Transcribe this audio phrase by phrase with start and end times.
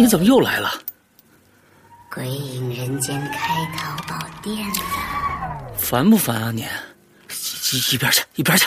[0.00, 0.72] 你怎么又来了？
[2.10, 4.74] 鬼影人间开淘宝店了，
[5.76, 6.66] 烦不烦啊你？
[7.70, 8.64] 一一边去，一边去！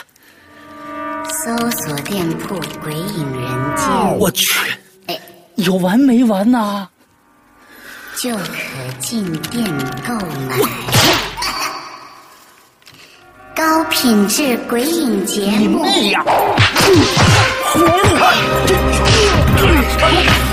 [1.43, 4.45] 搜索店铺“鬼影人间我去，
[5.07, 5.19] 哎，
[5.55, 6.87] 有完没完呐？”
[8.15, 8.43] 就可
[8.99, 9.65] 进店
[10.07, 10.59] 购买。
[13.55, 16.23] 高品质鬼影节目，妹呀！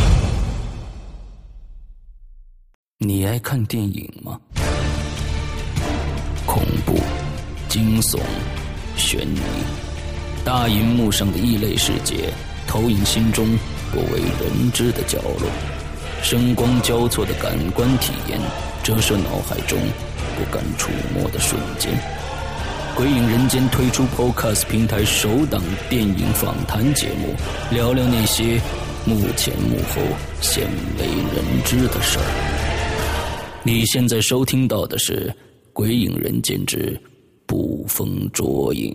[3.03, 4.39] 你爱看电影吗？
[6.45, 6.99] 恐怖、
[7.67, 8.19] 惊悚、
[8.95, 9.39] 悬疑，
[10.45, 12.31] 大荧幕上的异类世界，
[12.67, 13.57] 投影心中
[13.91, 15.49] 不为人知的角落，
[16.21, 18.39] 声光交错的感官体验，
[18.83, 19.79] 折射脑海中
[20.37, 21.91] 不敢触摸的瞬间。
[22.95, 25.59] 鬼影人间推出 Podcast 平台首档
[25.89, 27.33] 电影访谈节目，
[27.71, 28.61] 聊聊那些
[29.05, 30.03] 幕前幕后
[30.39, 30.67] 鲜
[30.99, 32.60] 为人知的事儿。
[33.63, 35.27] 你现在收听到的是
[35.71, 36.99] 《鬼影人间之
[37.45, 38.91] 捕风捉影》。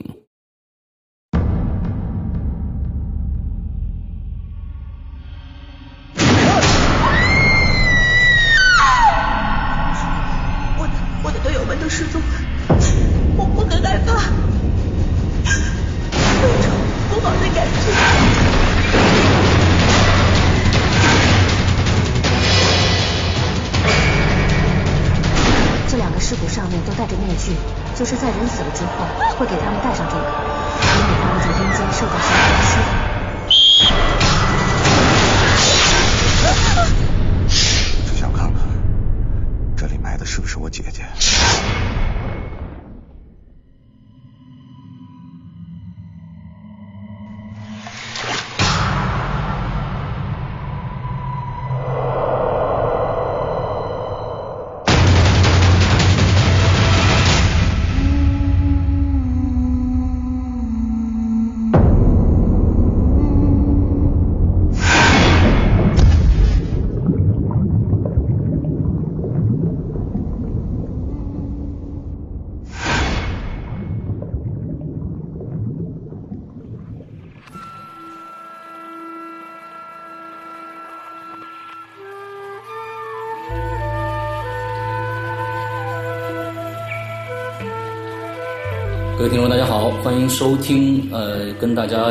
[90.39, 92.11] 收听呃，跟大家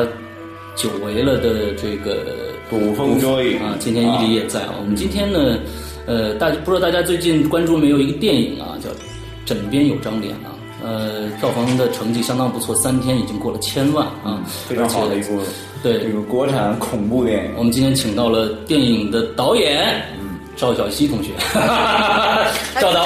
[0.76, 2.26] 久违了的这个
[2.72, 3.76] 捕风捉影啊。
[3.80, 4.74] 今天伊犁也在啊。
[4.80, 5.60] 我们今天呢，
[6.08, 8.90] 呃，大家不知道大家最近关注没有一个电影啊，叫
[9.46, 10.58] 《枕边有张脸》啊。
[10.84, 15.40] 呃，票房的成绩相当不错，三天已经过了千万啊，非常好的一部
[15.84, 17.52] 对这个国产恐怖电影。
[17.56, 20.25] 我们今天请到了电影的导演，嗯，
[20.56, 21.32] 赵小西同学，
[22.80, 23.06] 赵导，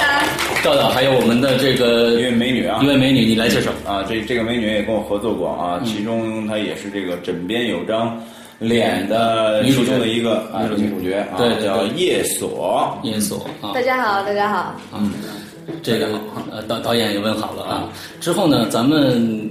[0.64, 2.80] 赵导，还有我们的这个一位美女啊。
[2.84, 3.72] 一位美女，你来介绍。
[3.86, 8.22] 啊，这这个美女也跟我合作过啊，其中她也是这个枕边有张
[8.60, 9.86] 脸的女主角。
[9.86, 11.18] 其中的一个啊女主角女主角。
[11.32, 12.98] 啊，对叫叶锁。
[13.04, 14.76] 叶锁啊，大家好，大家好。
[14.94, 15.12] 嗯，
[15.82, 16.08] 这个
[16.52, 17.90] 呃导导演也问好了啊。
[18.22, 19.50] 之后呢，咱们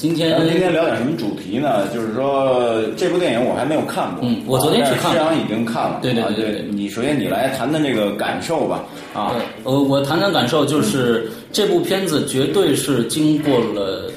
[0.00, 1.86] 今天咱们今天聊点什么主题呢？
[1.92, 8.82] 就是说这部电影我还没有看过，嗯我昨天去看了已经看了，对对啊对对对你首先你来谈谈这个感受吧，
[9.12, 14.10] 啊，对，呃，我谈谈感受，就是这部片子绝对是经过了，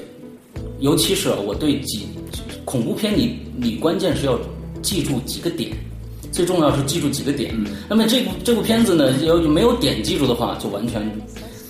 [0.80, 2.08] 尤其是我对几
[2.64, 4.40] 恐怖片你，你关键是要
[4.82, 5.70] 记住几个点，
[6.32, 7.54] 最重要是记住几个点。
[7.90, 11.02] 那么这部这部片子呢，要没有点记住的话，就完全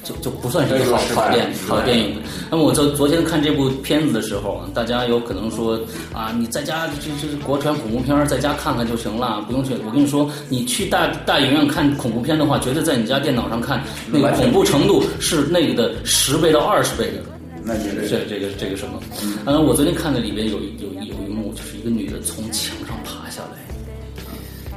[0.04, 2.16] 就就不算是一个好好电失败好电影。
[2.52, 5.80] 那么我昨昨天看这部片子的时候啊，大家有可能说
[6.14, 9.74] 啊，你在家这这是国产恐怖片，在家看看就行了，不用去。
[9.86, 17.24] 我跟你说，你去大大影院看恐怖片的话，绝对在你家电脑上看，那个恐怖程度是那个的十倍到二十倍的。
[17.66, 19.00] 那绝对这这个这个什么？
[19.46, 22.76] 嗯，我昨天看的里边有一有有一幕，就是一个女的从墙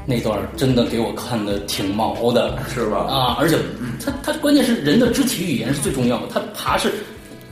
[0.06, 3.58] 那段真的给我看的挺毛的，是吧啊，而且
[4.04, 6.88] 他他关键是人的肢体语言是最重要的，他爬是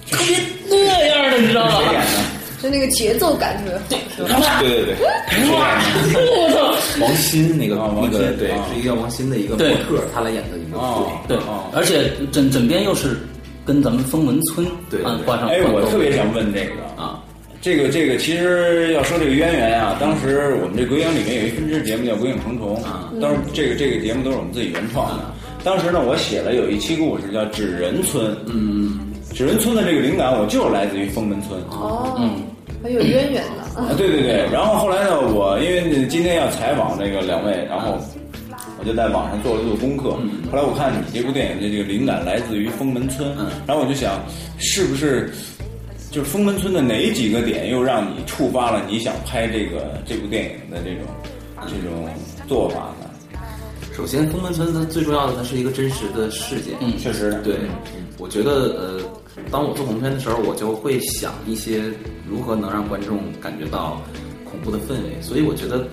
[0.09, 1.79] 特别那样的，你知道吗？
[1.79, 2.35] 谁演的？
[2.63, 3.63] 就那个节奏感
[4.17, 4.61] 特别好？
[4.61, 4.97] 对对对，
[5.29, 6.21] 谁演的？
[6.31, 7.05] 我操！
[7.05, 13.19] 王鑫那个那个对，是一个王鑫的一个模对特，他来演的一个哦对哦，而且枕枕边又是
[13.67, 17.21] 跟咱们封门村对挂上哎，我特别想问这个啊，
[17.65, 25.25] 这个这个，其实要说这个渊源啊，当时我们这鬼影里面有一分支节目叫《鬼影重重》，啊当时这个这个节目都是我们自己原创的。
[25.65, 29.01] 当时呢，我写了有一期故事叫《纸人村》，嗯，
[29.33, 31.59] 纸人村的这个灵感，我就是来自于封门村。
[31.71, 32.37] 哦，嗯，
[32.83, 33.89] 很有渊源的啊。
[33.89, 37.99] 啊，对对对， 然后后来呢，我因为今天要采访这个两位，然后
[38.79, 40.11] 我就在网上做了做功课。
[40.53, 43.35] 后来我看你这部电影的这个灵感来自于封门村，
[43.67, 44.23] 然后我就想，
[44.59, 45.33] 是不是
[46.15, 51.05] 就是封门村的哪几个点又让你触发了你想拍这个这部电影的这种
[51.67, 52.09] 这种
[52.47, 53.11] 做法呢？
[53.93, 56.75] 首先，封门村它最重要的，它是一个真实的事件。
[56.81, 57.57] 嗯确实，对，
[58.17, 59.01] 我觉得呃，
[59.51, 61.83] 当我做恐怖片的时候，我就会想一些
[62.31, 64.01] 如何能让观众感觉到
[64.49, 65.85] 恐怖的氛围，所以我觉得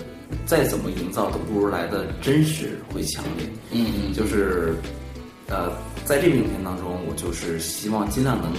[0.46, 3.44] 再怎么营造都不如来的真实会强烈。
[3.72, 4.72] 嗯嗯，就是
[5.48, 5.72] 呃，
[6.04, 8.52] 在这部影片当中，我就是希望尽量能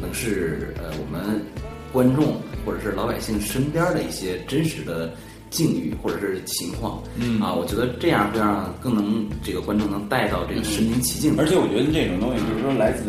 [0.00, 1.40] 能是呃我们
[1.92, 5.12] 观众或者是老百姓身边的一些真实的
[5.50, 7.02] 境遇或者是情况。
[7.16, 11.34] 嗯啊，我觉得这样会让更能这个观众能带到这个身临其境。
[11.38, 13.04] 而且我觉得这种东西，就是说来自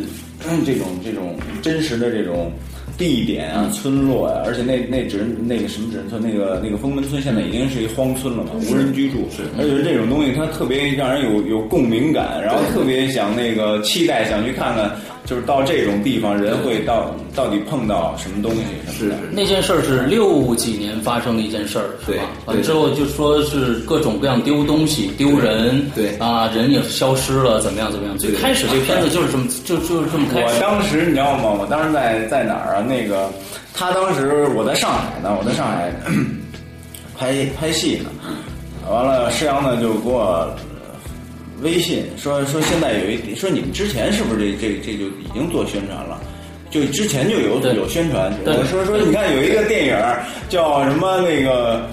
[0.50, 2.52] 嗯 这种这种真实的这种
[2.98, 9.28] 地点啊、村落呀、而且那那只那个什么指人村，那个那个封门村现在已经是一荒村了嘛，无人居住。
[9.32, 18.62] 是，而且这种东西它特别让人有有共鸣感，然后特别想那个期待想去看看，就是到这种地方人会到到底碰到什么东西
[18.96, 19.18] 什么的。
[19.32, 22.24] 那件事儿是六几年发生的一件事儿，是吧？
[22.46, 28.18] 对完之后就说是各种各样丢东西、丢人，对啊，人也消失了，怎么样怎么样？
[28.18, 30.60] 最开始这个片子就是这么就就是这么开我。
[30.62, 31.52] 当时你知道吗？
[31.60, 32.82] 我当时在在哪儿啊？
[32.82, 33.30] 那个
[33.74, 35.92] 他当时我在上海呢，我在上海
[37.18, 38.10] 拍拍戏呢。
[38.88, 40.56] 完了，施洋呢就给我呃
[41.62, 46.22] 微信说说现在有一说你们之前是不是这这这就已经做宣传了？
[46.72, 48.54] 就之前就有有宣传，对。
[48.58, 49.96] 我说说你看有一个电影
[50.50, 51.88] 叫什么那个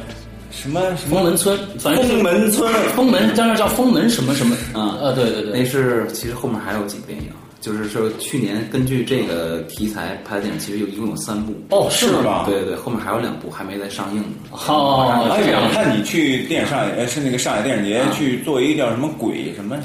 [0.50, 1.16] 什么什么？
[1.16, 2.72] 封门村，反正封门村。
[2.96, 4.98] 封门，当然叫封门什么什么啊。
[5.00, 7.28] 啊，对对那，是其实后面还有几部电影，
[7.62, 11.54] 就是说去年根据这个题材拍的电影，其实有一共有三部。
[11.70, 12.44] 哦，是吗？
[12.44, 14.28] 对对对，后面还有两部还没在上映呢。
[14.50, 19.78] 哦，哎，这样我看你去电影上海，呃，是那个上海电影节啊去做一个叫什么鬼什么，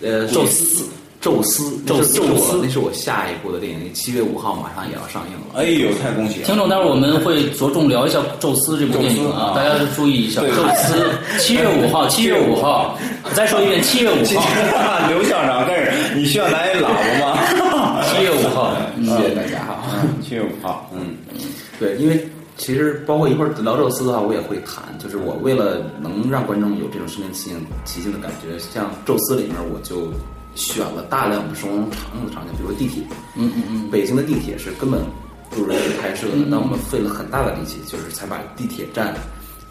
[0.00, 0.86] 呃，宙斯，
[1.22, 5.54] 宙斯，宙斯那是宙斯我那是我下一部的电影，七月五号马上也要上映了。
[5.54, 6.46] 哎呦，太恭喜了！
[6.46, 10.40] 听众，待会儿我们会着重聊一下《宙斯》这部电影啊大家就注意一下。
[10.40, 11.06] 对宙斯，
[11.38, 12.98] 七月五号，七月五号，
[13.34, 16.88] 再说一遍，七月五今号，天刘校长开始，你需要拿一喇
[17.20, 17.34] 叭
[17.70, 18.02] 吗？
[18.02, 19.78] 七月五号， 嗯谢谢大家哈。
[20.20, 21.14] 七月五号，嗯，
[21.78, 24.82] 对，因为其实包括一会儿聊宙斯的话，我也会谈。
[24.98, 30.08] 就是我为了能让观众有这种身临其境、其境的感觉，像宙斯里面我就
[30.54, 33.02] 选了大量的生活中常用的场景，比如说地铁。
[33.36, 35.00] 嗯嗯嗯，北京的地铁是根本
[35.50, 39.14] 不允许拍摄的，但我们费了很大的力气，就是才把地铁站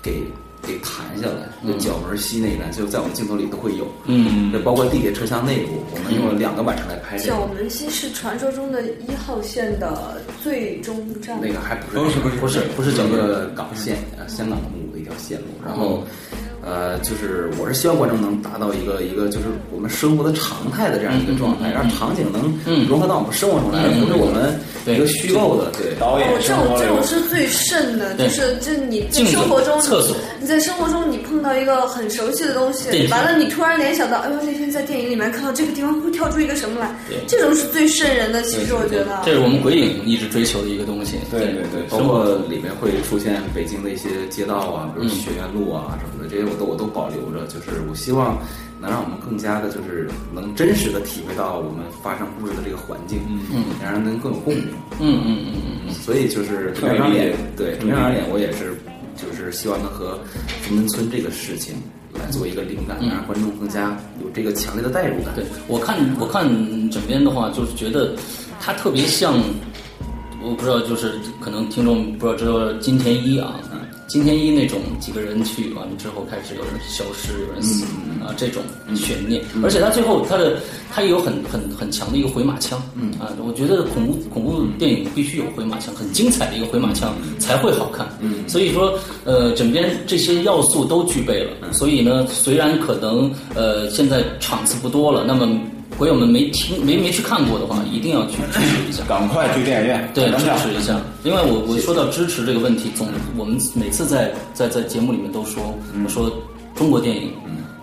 [0.02, 0.24] 给
[0.62, 1.50] 给弹下来。
[1.66, 3.88] 就角门西那一站，就在我们镜头里都会有。
[4.06, 7.30] 嗯，那，包括地铁车厢内部，我们用了两个晚上来拍这个。
[7.30, 15.46] 角门西是传说中的一号线的最终站，那个还不是不是不是不是不是角门一个港线，呃，香港的母的一条线路。
[15.64, 16.04] 然后
[16.64, 22.54] 呃，就是我是希望观众能达到一个一个就是我们生活的常态的这样一个状态，让场景能
[22.88, 25.72] 融合到我们生活中来，而不是我们一个虚构的。
[25.78, 38.42] 对，导演哦，这生活里种这种是最甚的，就是就你在生活中，厕所你在生活中你碰到一个很熟悉的东西完了你突然联想到，哎呦那天在电影里面看到这个地方会跳出一个什么来对，这种是最瘆人的。
[38.44, 41.18] 其实我觉得，这是我们鬼影一直追求的一个东西。
[41.32, 47.48] 对对对，包括里面会出现北京的一些街道啊，比如学院路啊什么的，这些我都我都保留着。
[47.48, 48.38] 就是我希望
[48.80, 53.20] 能让我们更加的，就是能真实的体会到我们发生故事的这个环境，
[53.54, 54.68] 嗯，让人能更有共鸣。
[55.00, 58.76] 嗯嗯嗯嗯所以就是特别这张脸理解，对这张脸，我也是
[59.16, 60.20] 就是希望能和
[60.62, 61.76] 冯门村这个事情
[62.14, 65.34] 来做一个灵感，让观众更加有这个强烈的代入感。
[65.36, 66.48] 对我看我看
[66.90, 68.16] 整边的话，就是觉得
[68.60, 69.34] 它特别像，
[70.42, 73.60] 我不知道，就是可能听众不知道知道金田一啊，
[74.12, 77.86] 金天一那种几个人去完了之后开始有人消失，有人死、
[78.20, 78.62] 啊这种
[78.94, 80.60] 悬念，而且他最后他的
[80.92, 95.58] 他也有很很很强的一个回马枪，嗯啊，我觉得恐怖恐怖电影必须有回马枪，很精彩的一个回马枪才会好看，嗯，所以说呃整边这些要素都具备了，所以呢虽然可能呃现在场次不多了，那么。
[95.98, 99.04] 鬼友们没听没没去看过的话，一定要去支持一下。
[99.08, 100.12] 赶快去电影院。
[100.14, 101.00] 对，支持一下。
[101.24, 103.08] 另外，我我说到支持这个问题，总
[103.38, 106.32] 我们每次在在在节目里面都说，我说
[106.74, 107.34] 中国电影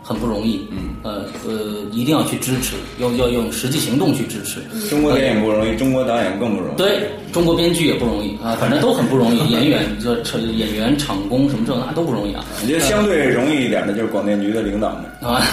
[0.09, 1.53] 很不容易，嗯，呃呃，
[1.93, 4.59] 一定要去支持，要要用实际行动去支持。
[4.88, 6.79] 中国电影不容易，中国导演更不容易。
[6.79, 12.43] 对中国编剧也不容易啊，反正都很不容易， 演员就演员、场工什么这那都不容易啊。
[12.62, 15.05] 我觉得相对容易一点的就是广电局的领导们。
[15.31, 15.45] 啊，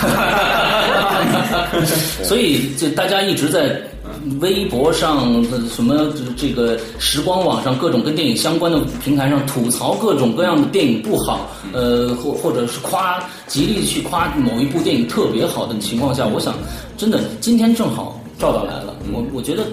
[2.24, 3.78] 所以就大家一直在
[4.40, 16.54] 微博上、什么这个时光网上各种跟电影相关的平台上吐槽各种各样的电影不好，呃，或或者是夸极力去夸某一部电影特别好的情况下，我想
[16.98, 19.64] 真的今天正好赵导来了，我我觉得。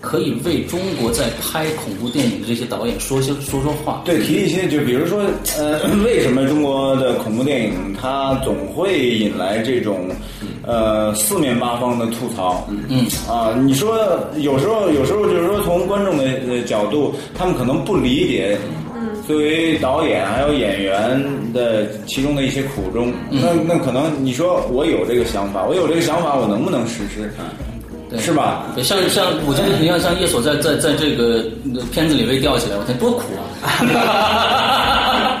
[0.00, 4.02] 可以为中国在拍恐怖电影的这些导演说些说说话。
[4.04, 5.22] 对，提一些，就比如说，
[5.58, 10.08] 呃， 为什么中国的恐怖电影它总会引来这种，
[10.66, 12.66] 呃，四面八方的吐槽？
[12.88, 13.98] 嗯啊，你说
[14.38, 18.58] 有时候，有时候就是说从观众的呃角度，他们可能不理解。
[19.26, 27.30] 作为导演还有演员的其中的一些苦衷，那那可能你说我有这个想法，我有这个想法，我能不能实施？
[28.10, 28.66] 对是吧？
[28.74, 33.22] 对，像像我觉得你像像叶索在在在这个呃片子里被吊起来，我天多苦
[33.62, 35.40] 啊！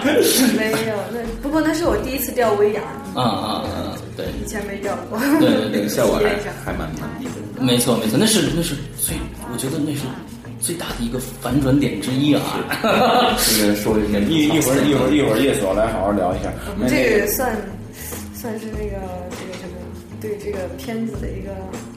[0.56, 2.80] 没有，那不过那是我第一次吊威亚，
[3.14, 3.96] 啊啊啊！
[4.16, 5.18] 对以前没吊过。
[5.40, 6.30] 对对对那个效果还
[6.64, 7.30] 还蛮满意的。
[7.60, 9.16] 没错没错，那是那是最，
[9.52, 10.02] 我觉得那是
[10.60, 12.40] 最大的一个反转点之一啊！
[13.58, 16.52] 这个说一下一一会儿一会儿一会儿叶所来好好聊一下。
[16.78, 17.56] 那这个算
[18.34, 18.96] 算是那个
[19.36, 19.76] 这个什么
[20.20, 21.50] 对这个片子的一个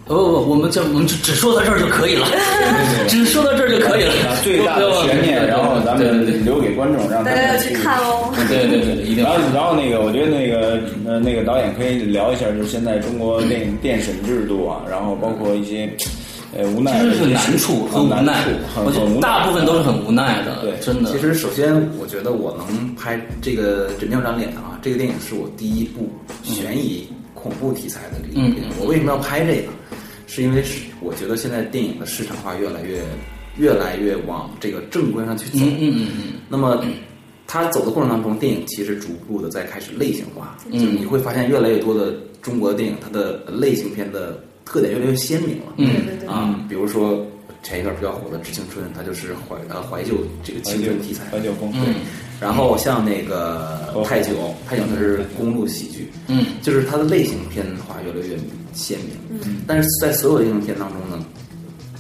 [0.06, 2.28] 不不不，我们就我们只只说到这儿就可以了，
[3.08, 4.36] 只说到这儿就可以了。
[4.44, 8.34] 最大的悬念，然后咱们留给观众，让大家去看哦。
[8.50, 15.90] 对对对对，一定要然后，然后那个，我觉得那个呃，那个导演可以聊一下，就是现在中国电影电审制度啊，然后包括一些
[16.52, 19.22] 呃无奈的这是难处和无难奈处，很我觉得很无奈。
[19.22, 20.74] 大部分都是很无奈的，对。
[20.82, 21.12] 真的。
[21.14, 26.12] 其实，首先，我觉得我能拍这个《枕边张脸》啊，这个电影是我第一部
[26.44, 27.08] 悬疑
[27.44, 28.56] 恐怖题材的这个电影。
[28.80, 29.68] 我为什么要拍这个？
[30.26, 33.04] 是因为是我觉得现在电影的市场化越来越
[33.58, 35.64] 越来越往这个正规上去走。
[35.64, 36.84] 嗯嗯嗯嗯，那么，
[37.46, 45.74] 它走的过程当中，电影其实逐步的在开始类型化，就是你会发现越来越多的中国的电影，它的类型片的特点越来越鲜明了。
[45.78, 47.24] 嗯对对啊，比如说
[47.62, 51.26] 前一段比较火的《致青春》，它就是怀呃怀旧这个青春题材。
[51.30, 51.96] 怀旧风，嗯
[52.44, 54.34] 然后像那个泰囧，
[54.68, 58.36] 泰囧它是公路喜剧，嗯，就是它的类型片的话越来越
[58.74, 59.40] 鲜明。
[59.46, 61.26] 嗯，但是在所有的类型片当中呢，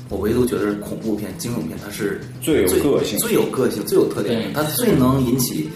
[0.10, 3.18] 我唯独觉得是恐怖片、惊悚片，它是最有个性。
[3.20, 5.70] 最有个性、最有特点的，它最能引起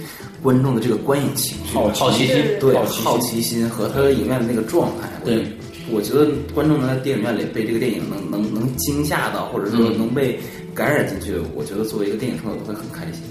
[0.44, 3.04] 观众的这个观影情绪、好奇好奇心，对好奇心。
[3.06, 5.08] 好奇心和他影院的那个状态。
[5.24, 5.48] 对，
[5.90, 9.98] 我觉得观众能在电影院里被这个电影能能能惊吓到，或者说嗯。
[9.98, 10.38] 能被
[10.78, 13.24] 感染进去，我觉得作为一个电影创作者会很开心。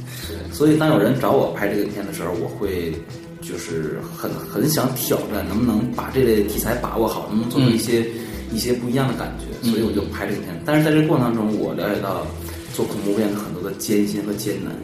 [0.52, 2.92] 所以当有人找我拍这个片的时候，我会
[3.40, 8.04] 就是很很想挑战，能不能把这类题材把握好，能不能做出一些、
[8.52, 9.70] 一些不一样的感觉。
[9.70, 10.60] 所以我就拍这个片。
[10.64, 12.26] 但是在这个过程当中，我了解到
[12.74, 14.74] 做恐怖片的很多的艰辛和艰难。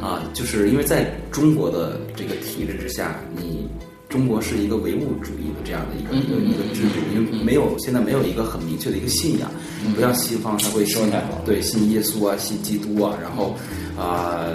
[0.00, 3.66] 啊，就是因为在中国的这个体制之下，你
[4.14, 9.50] 中国是一个唯物主义的这样的一个一个一个制度，因为没有现在没有一个很明确的一个信仰，
[9.92, 13.56] 不像西方他会信说太好对信耶稣啊，信基督啊，然后
[13.98, 14.46] 啊、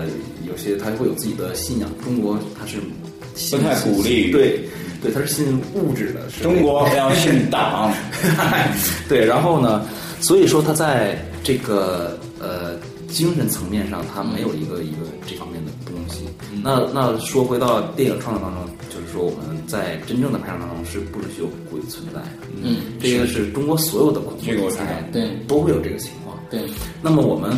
[0.48, 1.90] 有些他会有自己的信仰。
[2.02, 2.78] 中国他是
[3.36, 4.32] 信不太鼓励。
[4.32, 4.62] 对
[5.02, 7.92] 对，他是信物质的，是中国要信党，
[9.10, 9.86] 对，然后呢，
[10.22, 12.78] 所以说他在这个呃
[13.10, 16.24] 精神层面上，他没有一个一个这方面的东西。
[16.62, 18.69] 那那说回到电影创作当中，就是
[19.20, 22.48] 说我们在真正的拍摄当中是不允许有鬼存在的。
[22.64, 26.40] 嗯，这个是中国所有的恐怖题材对都会有这个情况。
[26.50, 26.62] 对，
[27.02, 27.52] 那么我们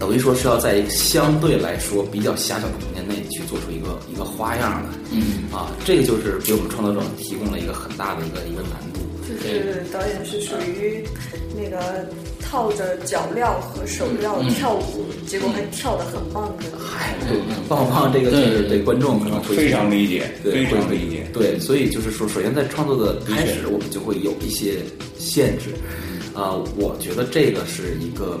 [0.00, 4.90] 等于说是要在一个相对来说比较狭小的空间内去做出一个一个花样来。
[5.12, 8.98] 嗯啊，这个就是给我们创作者提供了一个很大的一个一个难度。
[9.28, 11.04] 就是导演是属于
[11.54, 12.08] 那个
[12.40, 16.64] 套着脚镣和手镣跳舞，结果还跳得很棒的。
[16.78, 21.26] 嗨，对，棒棒这个确实对观众可能会非常理解，对非常理解。
[21.32, 24.76] 对，所以就是说，首先在创作的开始，我们就会有一些
[25.18, 25.70] 限制。
[26.34, 28.38] 啊、我觉得这个是一个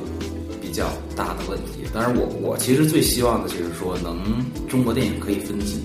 [0.60, 0.86] 比较
[1.16, 1.82] 大的问题。
[1.92, 4.22] 当然我，我其实最希望的就是说，能
[4.68, 5.80] 中国电影可以分级。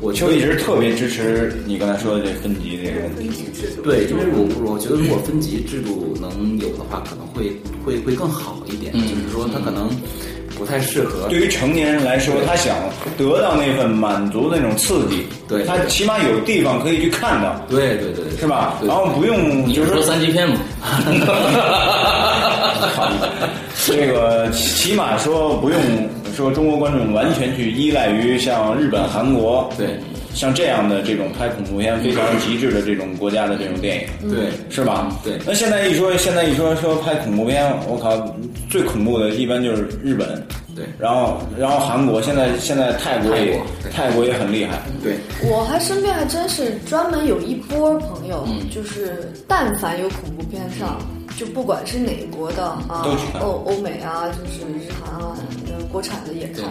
[0.00, 3.44] 我就一直特别支持你刚才说的这分级这个问题。
[3.82, 7.50] 对，因为我我觉得如果分级制度能有的话，可能会
[7.84, 8.92] 会会更好一点。
[8.94, 9.90] 嗯就是说，他可能
[10.56, 11.26] 不太适合。
[11.28, 12.76] 对于成年人来说，他想
[13.16, 18.78] 得到那份满足的那种刺激，对他起码有地方可以去看到，对对对，是吧？
[18.84, 20.56] 然后不用你就是说三级片嘛？
[23.86, 25.78] 这个起码说不用
[26.38, 29.98] 说中国观众完全去依赖于像日本、韩国对。
[30.34, 34.52] 像这样的这种拍恐怖片非常极致的这种国家的这种电影，对。
[34.70, 35.08] 是吧？
[35.24, 35.36] 对。
[35.44, 38.16] 那现在一说，现在一说说拍恐怖片，我靠，
[38.70, 40.40] 最恐怖的一般就是日本，
[40.76, 40.84] 对。
[40.96, 43.58] 然后然后韩国，现在现在泰国也
[43.90, 45.16] 泰国泰国也很厉害，对。
[45.42, 51.00] 我还身边还真是专门有一波朋友，就是但凡有恐怖片上，
[51.38, 53.06] 就不管是哪国的啊
[53.40, 56.64] 欧欧美啊，就是日韩啊，呃国产的也看，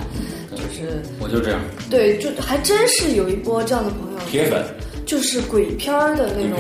[0.52, 4.62] 就是我就这样，对，就还真是有一波这样的朋友，铁粉，
[5.06, 6.60] 就是鬼片儿的那种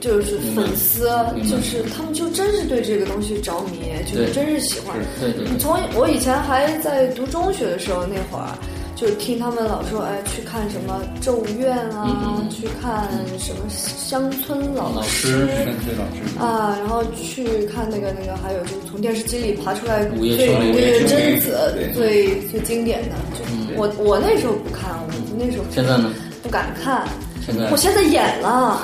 [0.00, 1.08] 就是粉丝，
[1.48, 4.96] 就是他们就真是对这个东西着迷，就是真是喜欢。
[5.20, 8.50] 对对对从我以前还在读中学的时候，那会儿
[8.94, 13.08] 就是听他们老说，哎，去看什么《咒怨》啊，去看
[13.38, 16.38] 什么乡村老老师乡村老师。
[16.38, 23.44] 啊，然后去看那个那个，还有就是从电视机里爬出来最贞子对最最经典的，就
[23.76, 26.12] 我我那时候不看，我那时候现在呢？
[26.42, 27.06] 不敢看。
[27.44, 28.80] 现在我现在演了，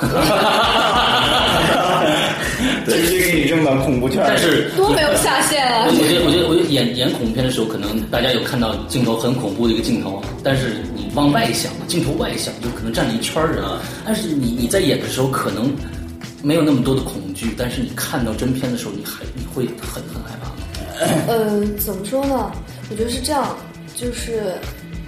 [2.85, 5.87] 直接给你扔到恐怖圈但是多没有下限啊！
[5.87, 13.63] 我觉得，我觉得，我觉得演演恐怖片的时候，可能大家有看到镜头很恐怖的一个镜头，但是你往外想，镜头外想，就可能站了一圈儿人。
[14.05, 15.73] 但是你你在演的时候，可能
[16.43, 20.51] 没有那么多的恐惧，但是你看到真片的时候，你还你会很很害怕。
[21.31, 22.51] 呃，怎么说呢？
[22.91, 23.57] 我觉得是这样，
[23.95, 24.53] 就是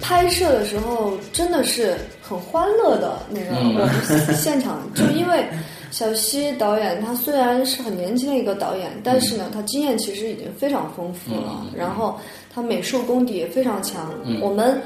[0.00, 3.50] 拍摄的时候真的是很欢乐的那个。
[3.60, 5.44] 嗯我们现场 就因为
[5.90, 12.18] 小西导演他虽然是很年轻的一个导演，但是呢，他经验其实已经非常丰富了，然后
[12.52, 14.12] 他美术功底也非常强。
[14.40, 14.80] 我们。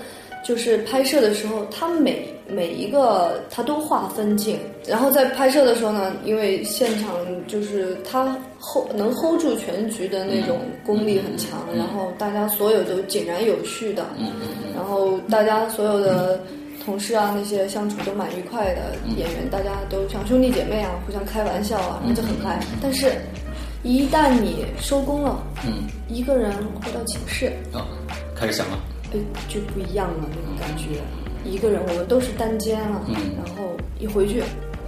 [0.44, 7.10] 就是拍摄的时候，他每每一个他都画分镜，然后在拍摄的时候呢，因为现场
[7.46, 8.24] 就是他
[8.58, 14.06] hold 能 hold 住全局的那种功力很强，然后大家所有都井然有序的，
[14.74, 16.40] 然后大家所有的
[16.88, 22.58] 同事啊那些相处都蛮愉快的，演员大家都像兄弟姐妹啊，互相开玩笑啊，那就很嗨。
[22.80, 23.12] 但是，
[23.82, 27.84] 一旦你收工了，嗯，一个人回到寝室，啊，
[28.34, 28.78] 开始想了，
[29.12, 29.18] 哎，
[29.50, 31.02] 就不一样了那种感觉。
[31.44, 33.14] 一个人，我们都是单间啊，嗯。
[33.36, 34.42] 然后一回去，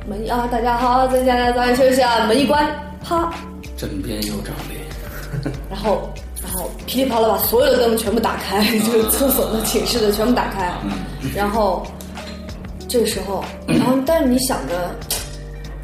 [0.09, 2.67] 门啊，大家好，在家早点休息啊，门一关，
[3.05, 3.31] 啪，
[3.77, 6.11] 枕边有张脸， 然后
[6.43, 10.73] 然后噼里啪啦把所有的灯全部打开， 就是厕所的、寝室的全部打开，
[11.35, 11.87] 然后
[12.89, 14.95] 这个时候，然后但是你想着，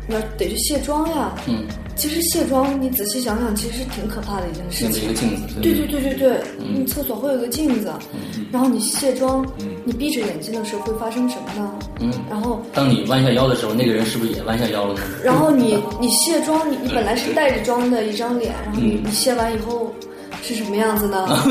[0.08, 1.64] 你要得去卸妆呀，嗯，
[1.94, 5.08] 其实卸妆你仔细想想，其实挺可怕的一件事情面对一。
[5.08, 7.92] 个镜子，对对对对对，你厕所会有个镜子，
[8.50, 9.46] 然后你卸妆，
[9.84, 11.70] 你闭着眼睛的时候会发生什么呢？
[12.00, 15.00] 嗯，然后当你弯下腰的时候，那个人是不是也弯下腰了呢？
[15.22, 19.92] 然后你你卸妆，你你本来是带着妆的一张脸，然后你你卸完以后
[20.46, 21.26] 是什么样子呢？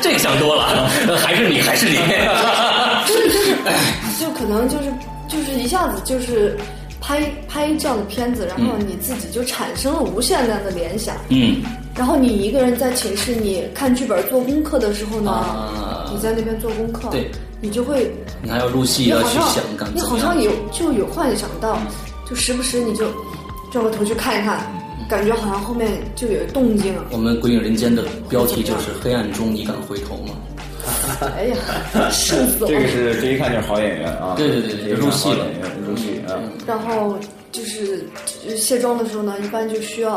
[0.00, 1.96] 这个想多了，还是你，还是你。
[3.06, 3.56] 就是就是，
[4.20, 4.84] 就可能就是
[5.26, 6.56] 就是一下子就是
[7.00, 11.16] 拍拍这样的片子，然后你自己就产生了无限量的联想。
[11.30, 11.56] 嗯，
[11.96, 17.28] 然后你一个人在寝室，你看剧本做功课的时候呢，啊你在那边做功课，对，
[17.60, 18.08] 你就会
[18.40, 21.76] 你还要入戏，要去想干你好像有就有幻想到，
[22.30, 23.06] 就时不时你就
[23.72, 24.60] 转过头去看一看，
[25.12, 27.04] 感觉好像后面就有动静了。
[27.10, 30.32] 我们《鬼影人间》的标题就是“黑暗中你敢回头吗？”
[31.36, 31.56] 哎呀，
[32.10, 32.74] 瘆死我了。
[32.74, 36.32] 这个是这一看就是好演员啊，对对对入戏演员入戏啊。
[36.66, 37.18] 然后
[37.52, 38.06] 就是
[38.48, 40.14] 呃卸妆的时候呢，一般就需要，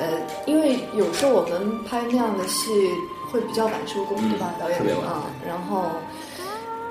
[0.00, 0.08] 呃，
[0.46, 2.70] 因为有时候我们拍那样的戏
[3.30, 5.90] 会比较晚收工，对吧，导演啊，然后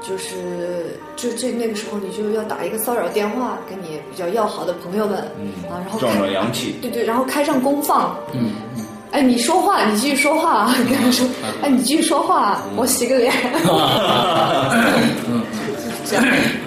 [0.02, 5.20] 就是就这那个时候你就要打一个骚扰电话给你比较要好的朋友们，
[5.70, 8.52] 啊，然后壮壮阳气，对对，然后开上公放，嗯。
[9.12, 11.28] 哎，你说话，你继续说话，跟他说，
[11.62, 13.30] 哎，你继续说话，我洗个脸。
[16.06, 16.26] 这样，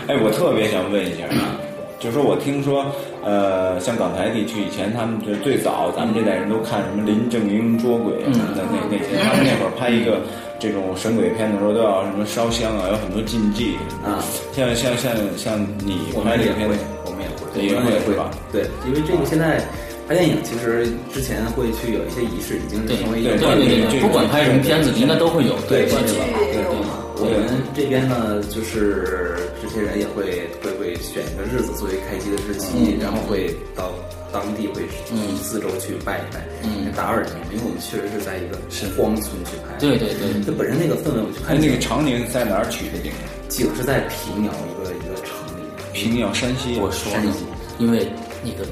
[0.09, 1.57] 哎，我特别想问一下啊，
[1.99, 2.85] 就是说我听说，
[3.25, 10.21] 呃，像港台地区以前他们就最早，咱们这代人都看什么林正英捉鬼啊什么的，那那些他们那会儿拍一个
[10.59, 14.23] 这种神鬼片的时候，都要什么烧香啊，有很多禁忌啊。
[14.53, 18.31] 像像像像你我们也会，，我们也会，也我们也会会吧？
[18.53, 19.61] 对，因为这个现在
[20.09, 25.55] 拍电影，其实之前会去有一些仪式，已经成为一个对对惯例了对对，不管拍什么片子，应该都会有。
[25.69, 27.04] 对剧惯例了。
[27.17, 33.93] 我们这边呢，就是这些人也会会会选一个日子作为开机的日期，然后会到
[34.33, 35.37] 当地会嗯。
[35.39, 36.91] 四周去拜一拜，嗯。
[36.97, 38.59] 打耳钉，因为我们确实是在一个
[38.97, 40.43] 荒村去拍，对对对。
[40.43, 43.13] 就本身那个氛围，我去哎，看那个长宁在哪儿取的景？
[43.49, 46.79] 景是在平遥一个一个城里，平遥山西。
[46.81, 47.31] 我说呢，
[47.79, 48.11] 因为
[48.43, 48.67] 那个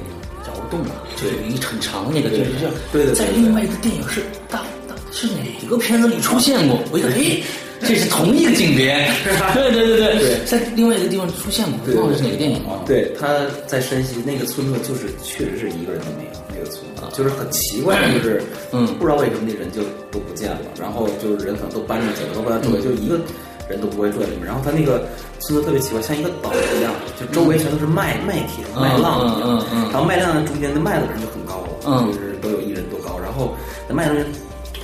[0.48, 6.80] 窑洞啊，就有一个很长那个，就是对对对在另外一个电影是大大是哪个片子里出现过？
[6.90, 7.42] 我一看，哎，
[7.86, 8.94] 这是同一个景别，
[9.54, 10.18] 对对对对。
[10.18, 10.44] 对。
[10.46, 12.82] 在另外一个地方出现过，对忘了是哪个电影了。
[12.86, 13.26] 对，他
[13.66, 18.42] 在山西那个村子，就是确实是一个人都没有，那个村子就是很奇怪，就是
[18.72, 18.86] 嗯。
[18.98, 23.18] 不知道为什么那人就都不见了，然后就是人可能都搬着走了，都搬到周围，就一个
[23.68, 24.46] 人都不会住在里面。
[24.46, 25.04] 然后他那个
[25.40, 29.66] 村子特别奇怪，像一个岛一样，就周围全都是麦麦田、嗯麦浪一样，嗯嗯。
[29.74, 32.06] 嗯然后麦浪中间的麦子人就很高了，嗯。
[32.06, 33.56] 就是都有一人多高，然后
[33.88, 34.26] 那麦子人。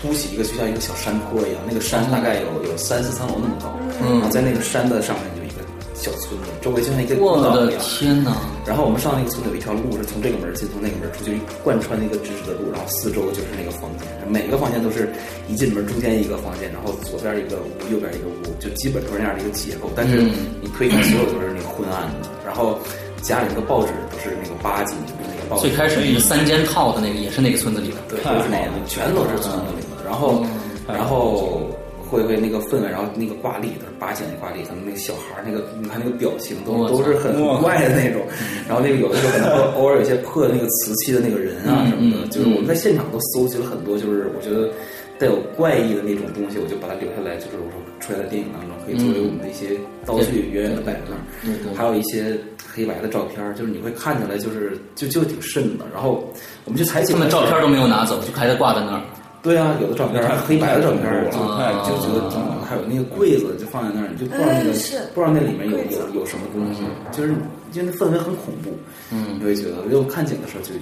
[0.01, 5.63] 凸起一个就像一个小山坡一样，那个山大概有有三四层楼那么高，嗯然后在那个山的上面有一个
[5.95, 7.83] 小村子，周围就像一个孤我的岛一样。
[7.83, 8.37] 天哪！
[8.65, 11.33] 然后我们上那个村子有一条路是从这个门进，从那个门出，就
[11.65, 15.11] 贯穿那个直直的路，然后四周就是那个房间，每个房间都是
[15.49, 19.91] 一进门中间一个房间，然后左边一个屋，右边一个屋，就基本都是那样的一个结构。
[19.97, 20.31] 但是嗯
[20.63, 22.79] 你推开所有都是那个昏暗的，然后
[23.21, 29.88] 家里那个报纸都是那个八几年的那个报纸，最开始那个三间套的那个也是那个村子里的，对，都是那样，全都是村子里的。
[30.09, 30.43] 然后，
[30.89, 31.61] 然后
[32.09, 38.23] 会会那个氛围，然后那个挂历都是八仙的挂历，可能那个小孩儿那个，你看那个表情都都是很很怪的那种。
[38.67, 44.71] 然后那个有的时候可能会偶尔有一些破的那个瓷器的那个人啊什么的，嗯就是我们在现场都搜集了很多，就是我觉得
[45.19, 51.21] 带有怪异的那种东西，我就把它留下来，就是我说出来在电影当中可以作为我们的一些道具远远的摆在那儿。
[51.45, 52.39] 对对还有一些
[52.73, 55.85] 黑白的照片儿，就是你会看起来就是就就挺瘆的。
[55.93, 56.25] 然后
[56.65, 59.03] 我们去采景的时候，他们照片都没有拿走，就还在挂在那儿。
[59.43, 64.73] 对啊，有的照片还黑白的照片儿，就快就觉得挺还有那个柜子就放在那儿，你就不知道那个
[65.15, 66.83] 不知道那里面有有有什么东西，
[67.17, 67.33] 就是
[67.73, 68.77] 因为那氛围很恐怖，
[69.13, 69.39] 嗯。
[69.39, 70.75] 你会觉得就看景的时候就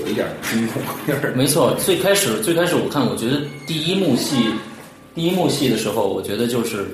[0.00, 0.82] 有一点惊恐，
[1.34, 4.36] 没错，最开始最开始我看，我觉得第一幕戏，
[5.14, 6.84] 第一幕戏的时候，我觉得就是，呃，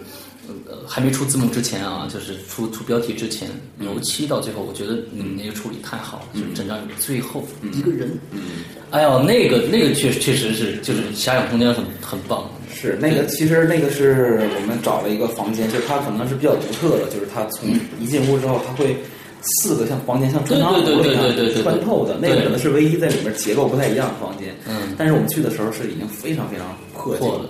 [0.88, 3.48] 还没出字幕之前啊，就是出出标题之前，
[3.80, 8.18] 油漆到最后，我觉得你们那个处理太好了，就是整张最后一个人，
[8.90, 12.50] 哎呦，那个那个确实确实是，就是遐想空间很很棒。
[12.80, 17.68] 是那个，其实那个是我们找了一个房间，就是它可能是比较独特的，就是它从
[18.00, 18.96] 一进屋之后，它会
[19.42, 24.54] 四个像房间像穿堂对一样对对对对穿透的，那个可能是唯一在里面结构不太一样的房间。
[24.68, 24.94] 嗯。
[24.96, 27.40] 但是我们去的时候是已经非常非常破旧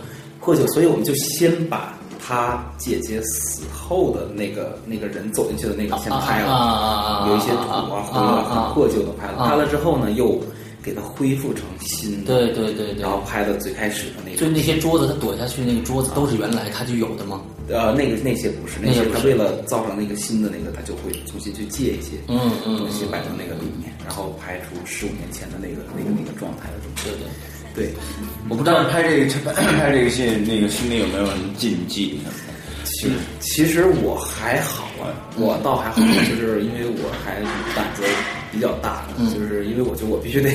[0.40, 1.97] 破旧，所以我们就先把
[2.28, 10.38] 他姐姐死后的那个那个人走进去的那个先拍了，有一些土啊、灰啊、很破旧的拍了，拍了之后呢，又
[10.82, 14.36] 给它恢复成新的，对对对对然后拍的最开始的那个。
[14.36, 17.40] 就那些桌子，它躲下去那个桌子都是原来它就有的吗？
[17.70, 27.08] 呃，那个那些不是，那些他为了造成那个新的那个，他就会重新去借一些嗯嗯东西摆到那个里面，然后拍出十五年前的那个那个那个状态的东西。
[27.08, 27.24] 对对。
[27.78, 27.88] 对，
[28.48, 32.18] 我不知道拍这个 拍这个戏，那个心里有没有什么禁忌？
[32.84, 37.36] 其实其实我还好啊，我倒还好，就是因为我还
[37.76, 38.02] 胆子
[38.50, 40.50] 比较大，嗯就是因为我觉得我必须得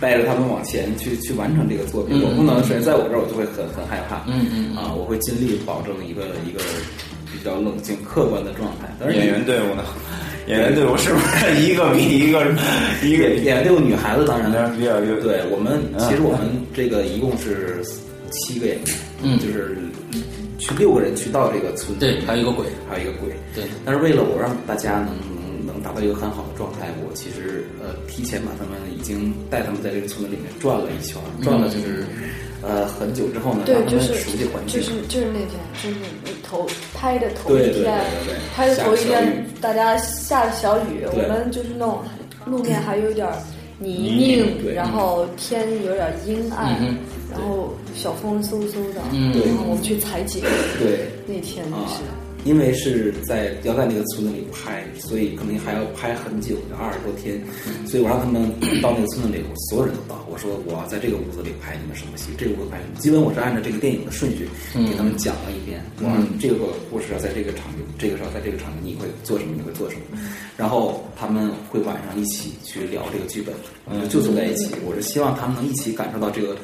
[0.00, 6.58] 带着他们往前去去完成这个作品，嗯我不能谁在我这儿我就会很很害怕，嗯嗯啊，我会尽力保证一个一个
[7.30, 8.90] 比较冷静客观的状态。
[8.98, 9.84] 但是演员队伍呢？
[10.46, 12.44] 演员队伍是不是一个比一个
[13.02, 16.40] 一个演员队伍女孩子当然比较有对我们嗯其实我们
[16.74, 17.82] 这个一共是
[18.30, 18.84] 七个演员，
[19.22, 19.76] 嗯就是
[20.58, 32.04] 去六个人去到这个村子，对还有一个鬼，还有一个鬼，对但是为了我让大家能能能达到一个很好的状态，我其实呃提前把他们已经带他们在这个村子里面转了一圈，转了就是
[32.62, 34.88] 呃很久之后呢，对让，他们就是熟悉环境就。
[34.88, 35.96] 是就是那天，就是
[36.48, 38.00] 头拍的头一天
[38.54, 41.98] 拍的头一天，大家下着小雨，我们就是那种
[42.46, 43.34] 路面还有点儿
[43.78, 46.98] 泥泥泞，然后天有点阴暗嗯，
[47.32, 50.42] 然后小风嗖嗖的，嗯然后我们去采景，
[50.78, 51.08] 对。
[51.26, 52.02] 那天就啊是。，
[52.44, 57.40] 因为是在要在那个村子里拍，所以肯定还要拍很久，有二十多天。
[57.86, 58.48] 所以我让他们
[58.82, 60.24] 到那个村子里，我所有人都到。
[60.30, 63.00] 我说我要在这个屋子里拍你们什么戏，这个屋子拍什么。
[63.00, 65.80] 基本我是按照这个电影的顺序给他们讲了一遍。
[65.98, 66.56] 我说这个
[66.90, 70.18] 故事要在这个场景，这个时候在这个场景你会做什么，你会做什么。
[70.56, 73.54] 然后他们会晚上一起去聊这个剧本，
[73.86, 74.74] 我们就坐在一起。
[74.84, 76.56] 我是希望他们能一起感受到这个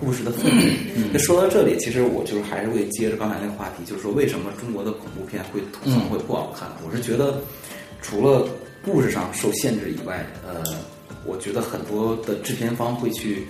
[0.00, 0.72] 故事的氛围。
[1.12, 6.66] 那说到这里，其实我就是还是会接着刚才那个话题，就是说为什么中国的恐怖片会土层会不好看？
[6.84, 7.40] 我是觉得
[8.00, 8.48] 除了
[8.82, 10.64] 故事上受限制以外，呃，
[11.26, 13.46] 我觉得很多的制片方会去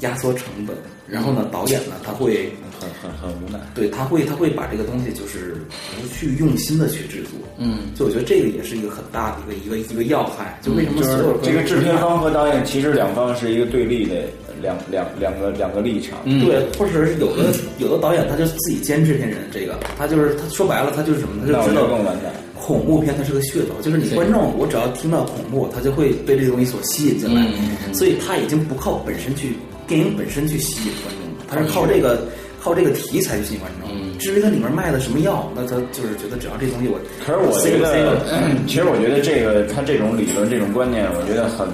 [0.00, 0.76] 压缩成本，
[1.08, 3.58] 然后呢，导演呢他会很很很无奈。
[3.74, 5.56] 对他会他会把这个东西就是
[5.98, 14.28] 不去用心的去制作，嗯，所以我觉得这个也是一个很大的一个一个一个要害，就为什么就是这个制片方和导演其实两方是一个对立的
[14.66, 16.18] 两两两个两个立场。
[16.24, 22.32] 嗯对，或者是有的 有的导演他就自己兼制片人，这个他就是他说白了他就是什么，他就知道就更完蛋。
[22.58, 27.46] 恐怖片它是个噱头，就是你观众我只要听到恐怖，他就会被这个东西所吸引进来，
[27.92, 29.54] 所以他已经不靠本身去
[29.86, 32.26] 电影本身去吸引观众了，他是靠这个。
[32.58, 38.18] 靠这个题材去吸引观众，嗯至于它里面卖的什么药，那他就是觉得只要这东西我，可是我觉塞得，
[38.66, 41.68] 其实我觉得这个他这种理论、这种观念，我觉得很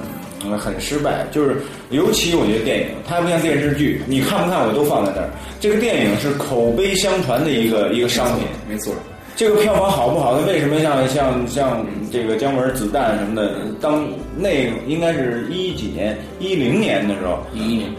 [0.44, 1.26] 嗯很失败。
[1.31, 1.57] 就是
[1.90, 5.28] 尤其我觉得电影，它不像电视剧，你看不看我都放在那儿。
[5.61, 8.92] 这个电影是口碑相传的一个一个商品，没错，
[9.37, 10.38] 这个票房好不好？
[10.38, 13.55] 它为什么像像像这个姜文子弹什么的？
[13.81, 17.90] 当那个应该是一几年，一零年的时候，一一年，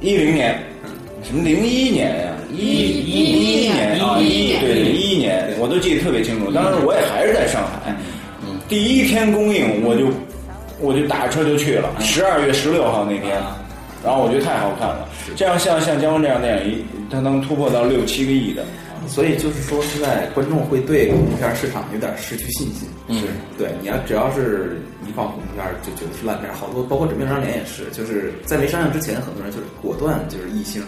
[0.00, 0.58] 一零年，
[1.22, 6.50] 什么零一年呀、一一一年啊，一对对一一年，我都记得特别清楚。
[6.50, 7.94] 当时我也还是在上海，
[8.42, 10.06] 嗯，第一天公映我就
[10.84, 13.40] 我就打车就去了，十二月十六号那天，
[14.04, 15.08] 然后我觉得太好看了。
[15.34, 18.64] 这样像像姜文这样电影，他能突破到六七个亿的。
[19.06, 22.88] 所以就是说，现在观众会对恐怖片市场有点失去信心。
[23.08, 23.22] 嗯，
[23.58, 30.82] 对，你要只要是一放恐怖片就觉得是烂片，好多包括《准备张脸》也是，就是在没上映之前，很多人就是果断就是一星，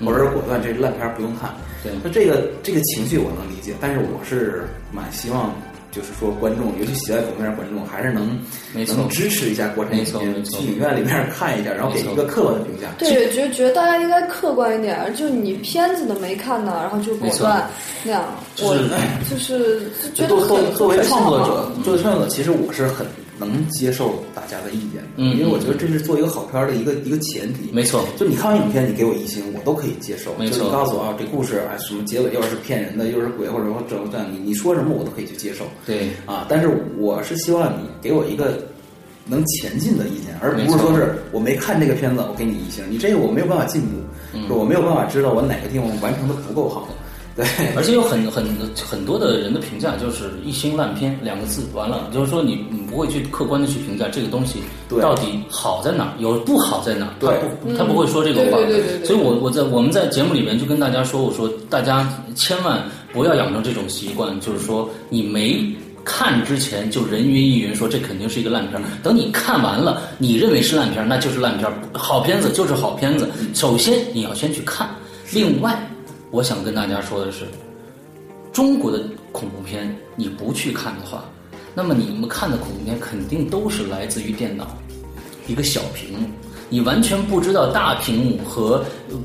[0.00, 1.50] 或者是果断这烂片不用看。
[1.82, 5.52] 对那这个这个情绪我能理解，但是我是蛮希望。
[5.90, 8.38] 就是说，观众，尤其喜爱恐怖片观众，还是能
[8.74, 12.88] 能支持一下国产影片，去影院里面看一下，然后给一个客观的评价。
[12.98, 17.66] 对，觉觉得大家应该客观一点，就你片子都没看呢，然后就果断
[18.04, 18.24] 那样，
[18.60, 18.76] 我
[19.30, 23.06] 就是就觉得作作为创作者，作为创作者，其实我是很
[23.38, 27.70] 能接受大家的意见的，嗯因为我觉得这是做一个好片儿的一个一个前提。
[27.72, 30.34] 没错，就你看完影片，你给我一星，我都可以接受。
[30.38, 35.64] 没错就你告诉我啊，这故事啊，什么结尾又是骗人的，又是鬼，或者说这这样，你你说什么我都可以去接受。
[35.86, 38.58] 对，啊，但是我是希望你给我一个
[39.26, 43.96] 能前进的意见，而不是说是我没看这个片子，我给你一星，你这个我没有办法进步，
[44.34, 46.88] 嗯我没有办法知道我哪个地方完成的不够好。
[47.38, 47.46] 对，
[47.76, 57.30] 而且有很很很多的人的评价就是一星烂片两个字，完了就是说你你不会去客观的去评价这个东西对到底好在哪儿，有不好在哪儿，他
[57.64, 58.58] 不他不会说这个话。
[58.58, 65.64] 对对对对对所以我我在我们在节目里面就跟大家说，我说大家千万不要养成这种习惯，就是说你没。
[66.04, 73.28] 看之前就人云亦云说这肯定是一个烂片儿，等你看完了，你认为是烂片儿，那就是烂片儿，好片子就是好片子。
[73.52, 74.88] 首先你要先去看，
[75.34, 75.78] 另外
[76.30, 77.46] 我想跟大家说的是，
[78.52, 81.24] 中国的恐怖片你不去看的话，
[81.74, 84.66] 那么你们看的恐怖片肯定都是来自于电脑，
[85.46, 86.28] 一个小屏幕，
[86.68, 88.84] 你完全不知道大屏幕和。
[89.10, 89.16] 呃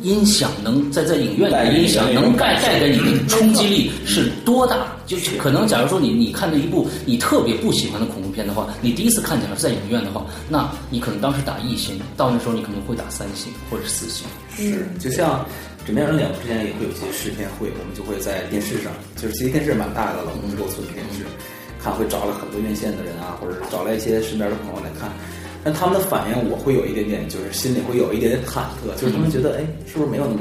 [0.00, 4.92] 音响能在在影院里的音响能带带给你的冲击力是多大？
[5.06, 14.26] 就是可能，假如说你你看的一部你特别不喜欢的恐怖片的话，你第一次看起来是在影院的话，那你可能当时打一星，到那时候你可能会打三星或者四星。
[14.54, 15.40] 是，就像
[15.84, 21.24] 《枕边人两》之前也会有一些试片会，我们就会在电视上，就是其实电视蛮大的了，我们是六寸电视，
[21.78, 25.12] 看会找了很多院线的人啊，或者是找来一些身边的朋友来看。
[25.62, 30.40] 但他们的反应，我会有一点点，就是心里会有一点点忐忑，就是他们觉得，哎，是不是没有那么？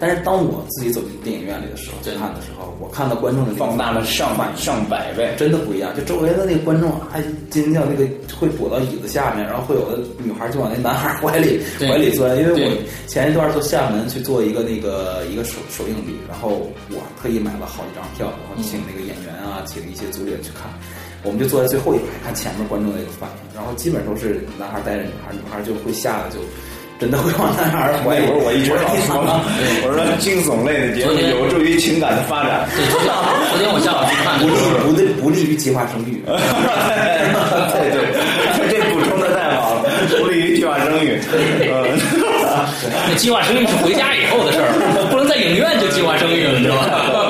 [0.00, 5.94] 但是当我自己走进电影院里的时候，去看的时候，我看到观众的放大了上百上百倍，真的不一样。
[5.96, 8.04] 就周围的那个观众还尖叫，那个
[8.38, 12.36] 会躲到椅子下面，然后会有的女孩就往那男孩怀里怀里钻。
[12.36, 20.70] 因为我前一段做厦门去做一个那个一个首首映礼，然后我特意买了好几张票，然后请那个演员啊，请一些组员去看。
[21.22, 26.38] 我们就坐在最后一排看前面观众的一个反应，然后基本都是男孩带着女孩，女孩就会吓得就
[27.04, 28.24] 真真的会往那儿怀疑。
[28.24, 29.44] 那会儿我一直老说嘛，
[29.84, 32.64] 我说惊悚类的节目有助于情感的发展。
[32.72, 33.12] 对，昨天
[33.52, 36.16] 昨天我下午去看的不利，不利不利于计划生育。
[36.24, 38.08] 对对，
[38.72, 41.20] 这补充的太好了，不利于计划生育。
[41.68, 41.92] 嗯，
[43.04, 44.72] 那计划生育是回家以后的事儿，
[45.12, 47.23] 不能在影院就计划生育了，你知道吧？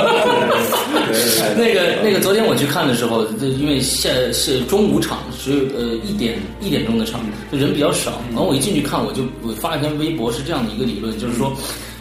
[1.56, 8.20] 那个那个，昨天我去看的时候，就因为下是中午场，只有呃一点一点钟的场，就人比较少。
[8.30, 11.56] 然后我一进去看，我就我发一篇微博，是这样的一个理论，就是说。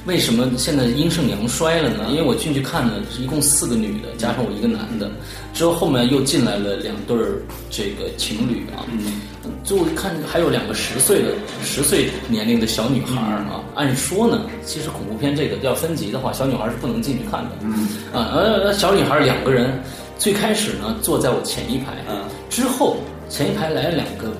[0.06, 2.08] 为什么现在阴盛阳衰了呢？
[2.10, 5.10] 因为我进去看呢，是一共四个女的，加上我一个男的，
[5.54, 9.33] 之后后面又进来了两对儿这个情侣啊，最
[9.64, 11.30] 就看还有两个十岁的
[11.64, 13.64] 十岁年龄的小女孩儿啊。
[13.76, 17.52] 按说呢，其实恐怖片这个要分级的话，小女孩是不能进去看的。
[17.62, 19.82] 嗯啊，呃，小女孩两个人，
[20.18, 22.18] 最开始呢坐在我前一排，嗯
[22.50, 22.98] 之后
[23.30, 24.32] 前一排来了两个，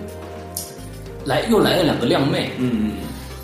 [1.26, 2.92] 来又来了两个靓妹，嗯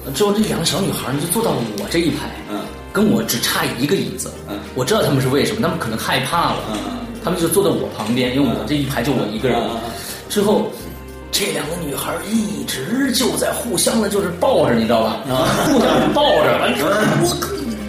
[0.05, 2.59] 嗯之后这两个小女孩呢就坐到了我这一排，嗯
[2.93, 9.91] 跟我只差一个椅子，嗯我知道他们是为什么，他们可能害怕了，嗯他们就坐在我旁边，因为我这一排就我一个人嗯嗯。
[10.29, 10.71] 之后，
[11.31, 15.17] 这两个女孩一直就在互相的，就是抱着，你知道吧？
[15.29, 16.73] 啊互相抱着，完
[17.23, 17.35] 我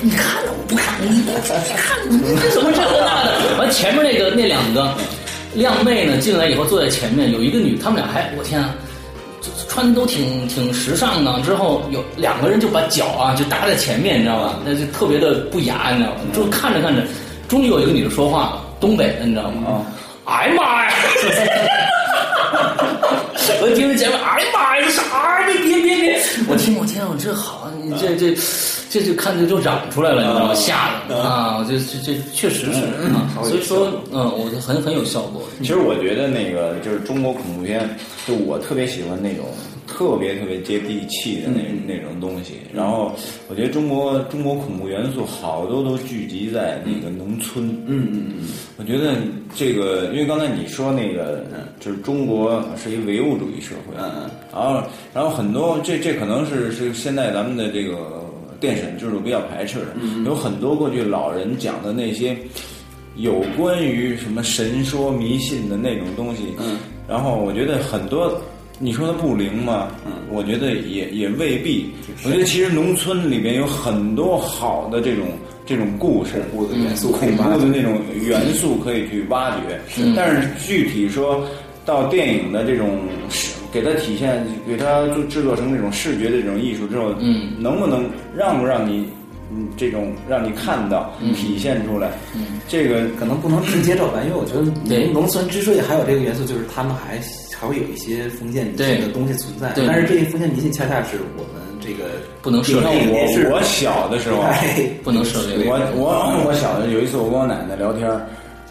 [0.03, 3.57] 你看了我不看，你不看你这怎么这个那的？
[3.59, 4.95] 完前面那个那两个
[5.55, 8.75] 靓妹呢进来以后坐在前面，有一个女，她们俩还我天啊！
[9.43, 14.59] 就穿的都挺挺时尚的，之后有两个人就把脚啊就搭在前面，你知道吧？
[14.65, 16.21] 那就特别的不雅，你知道吗？
[16.35, 17.03] 就看着看着，
[17.49, 19.85] 终于有一个女的说话了，东北的，你知道吗？
[20.25, 20.93] 啊哎呀妈呀！
[23.63, 25.03] 我听着节目，哎呀妈呀，啥
[25.41, 25.47] 呀？
[25.47, 26.23] 别别别别！
[26.49, 28.35] 我听我听，我这好，你这这
[28.91, 30.55] 这就看着就嚷出来了，你知道吗？
[30.55, 31.59] 吓的啊！
[31.59, 32.83] 我这这这确实是
[33.13, 35.43] 啊，所以说嗯，我就很很有效果。
[35.61, 37.89] 其实我觉得那个就是中国恐怖片，
[38.27, 39.47] 就我特别喜欢那种
[39.91, 42.55] 特别特别接地气的那、那种东西。
[42.73, 43.13] 然后
[43.49, 47.69] 我觉得中国中国恐怖元素好多都聚集在那个农村。
[47.87, 48.49] 嗯嗯嗯，
[48.79, 49.17] 我觉得
[49.55, 51.45] 这个，因为刚才你说那个，
[51.81, 58.25] 就是中国是一个唯物主义社会，嗯嗯，然后然后很多这这可能是是现在咱们的这个
[58.61, 59.87] 电审制度比较排斥的，
[60.25, 62.37] 有很多过去老人讲的那些
[63.17, 68.41] 有关于什么神说迷信的那种东西，嗯，然后我觉得很多。
[68.83, 69.89] 你说它不灵吗？
[70.07, 71.93] 嗯，我觉得也也未必。
[72.25, 75.27] 我觉得其实农村里面有很多好的这种
[75.67, 79.79] 这种故事，恐怖的元素恐怖的那种元素可以去挖掘。
[80.17, 81.47] 但是具体说
[81.85, 82.99] 到电影的这种，
[83.71, 89.07] 给它体现，给它做制作成这种视觉的这种艺术之后，嗯，能不能让不让你，
[89.53, 92.13] 嗯，这种让你看到、体现出来？
[92.35, 97.21] 嗯，这个可能不能直接照搬，因为我觉得对农农村之所以还有这个元素，就是他们还
[97.61, 99.71] 还会有一些封建迷信的东西存在。
[99.75, 102.05] 对但是这些封建迷信恰恰是我们这个
[102.41, 108.09] 不能涉猎影电视我我小的时候，哎不能涉猎我我我小的有一次，我跟我奶奶聊天，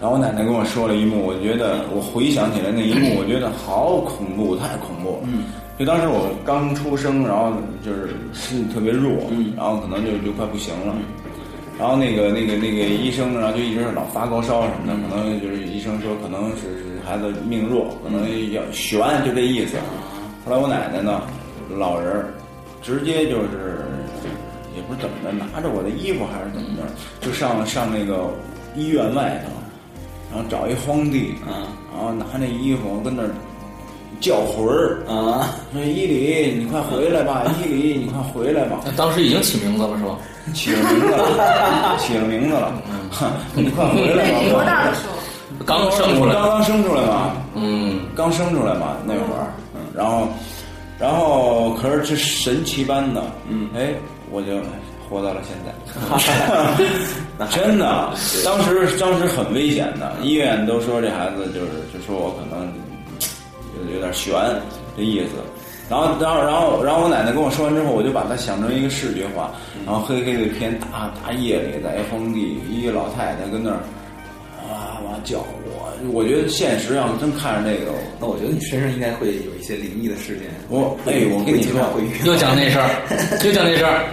[0.02, 5.22] 然后我奶奶跟我说了一幕，我觉得我回想起来那一幕， 我觉得好恐怖，太恐怖。
[5.26, 5.46] 嗯，
[5.78, 7.54] 就当时我刚出生，然后
[7.86, 10.96] 就是身体特别弱，嗯，然后可能就就快不行了。
[11.78, 19.78] 然后那个那个那个医生，然后就一直老发高烧什么的，可能就是医生说可能是是孩子命弱，可能要悬，就这意思。
[20.46, 21.24] 后来我奶奶呢，
[21.76, 22.34] 老人儿
[22.84, 23.84] 直接就是
[24.76, 28.30] 也不是怎么着，拿着我的衣服还是怎么着，就上上那个
[28.76, 29.50] 医院外头，
[30.32, 33.30] 然后找一荒地，啊然后拿那衣服跟那儿
[34.22, 40.16] 叫魂儿，啊，说伊犁你快回来吧，伊犁你快回来吧，当时已经起名字了是吧？
[40.54, 42.72] 起了名字了，起了名字了，
[43.58, 44.38] 你快回来吧。
[44.44, 45.18] 你多大的时候？
[45.70, 50.28] 刚生出来，我刚刚生出来嘛，嗯，刚生出来嘛那会儿，嗯，然后，
[51.00, 53.94] 然后可是这神奇般的，嗯，哎，
[54.32, 54.58] 我就
[55.10, 58.10] 活到了现在， 真的，
[58.44, 62.68] 当时当时很危险的，医院都说这孩子就是就说我可能
[63.78, 64.34] 有有点悬
[64.98, 65.30] 这意思。
[65.90, 69.50] 然后，然后，然后，然后我奶奶跟我说完之后，我就把它想成一个视觉化，
[69.88, 73.80] 然后黑黑的一片大大夜里，在一荒地，一个老太太跟那儿
[74.70, 80.46] 哇哇叫我，我觉得现实要是真看着那个，那我觉得你身上应该会有一些灵异的事件。
[80.70, 82.90] 我哎，我跟你说，会遇 又讲那事儿，
[83.44, 84.06] 又讲那事儿，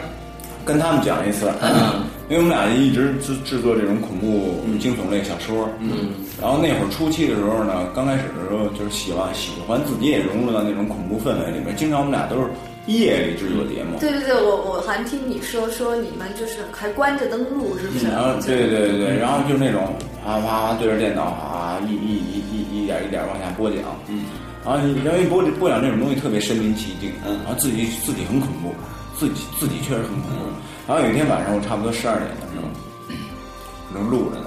[0.64, 12.49] 跟他们讲一次，嗯， 因为我们俩一直制制作这种恐怖惊悚类小说，嗯，然后那会儿初期的时候呢，刚开始的时候就是喜欢喜欢自己也融入到那种恐怖氛围里面，经常我们俩都是
[12.87, 18.06] 夜里制作节目，对对对，我我还听你说说你们就是还关着灯录，是不是？
[18.06, 24.24] 然后对对对对，然后就是那种啪啪对着电脑啊一一一一一点一点往下播讲，嗯，
[24.64, 28.72] 然后你因为播播讲这种东西特别身临其境，嗯，然后自己自己很恐怖，
[29.18, 30.46] 自己自己确实很恐怖。
[30.87, 32.68] 然后有一天晚上，我差不多十二点的时候，
[33.92, 34.46] 能录着呢，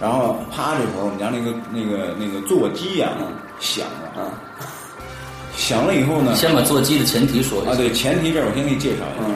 [0.00, 3.10] 然后啪，这会儿我们家那个那个那个座机呀、
[3.58, 4.22] 响了。
[4.22, 4.38] 啊，
[5.56, 7.72] 响了以后呢，先把座机的前提说一下。
[7.72, 9.28] 啊，对，前提这儿我先给你介绍一下。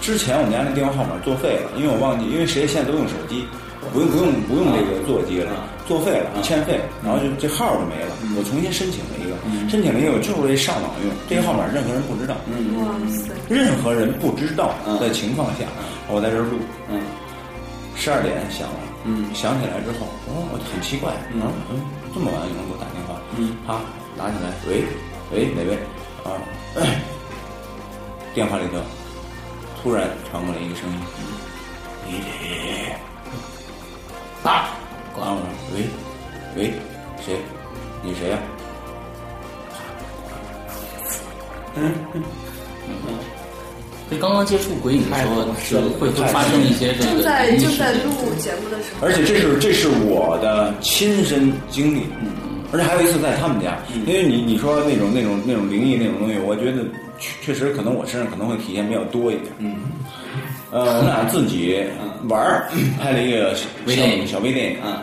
[0.00, 3.48] 之前我们家那电话号码作废了，因为我忘记，因为谁现在都用手机，
[3.92, 5.50] 不用不用不用这个座机了，
[5.88, 8.12] 作废了，欠费，然后就这号就没了。
[8.36, 9.34] 我重新申请了一个，
[9.68, 12.36] 申请了一个，我就是为上网用，这个号码任何人不知道，
[12.78, 15.64] 哇塞，任何人不知道的情况下，
[16.12, 16.60] 我在这儿录，
[16.92, 17.00] 嗯。
[17.96, 19.24] 十二点响了，嗯。
[19.34, 21.40] 响起来之后，哦，我很奇怪，嗯。
[21.72, 21.80] 嗯，
[22.12, 23.80] 这么晚有人给我打电话，嗯，好，
[24.14, 24.84] 拿起来，喂，
[25.32, 25.74] 喂，哪位？
[26.24, 26.32] 啊，
[28.34, 28.78] 电话里头
[29.82, 30.96] 突然传过来一个声音，
[32.06, 32.92] 你得，
[34.48, 34.70] 啊，
[35.16, 35.40] 然后我
[35.74, 35.76] 喂，
[36.56, 36.72] 喂，
[37.24, 37.36] 谁？
[38.02, 38.38] 你谁呀、
[44.08, 52.06] 所以刚刚接触鬼影的时候，是会会发生一些这正个灵异事在正在录节目的时候，而且这是这是我的亲身经历，
[52.72, 56.82] 而且还有一次在他们家，因为你你说那种那种那种灵异那种东西，我觉得
[57.18, 59.46] 确确实可能我身上可能会体现比较多一点。
[59.58, 59.76] 嗯，
[60.70, 61.84] 呃，我们俩自己
[62.28, 62.68] 玩儿，
[63.00, 64.80] 拍了一个 小微电影小微电影。
[64.80, 65.02] 啊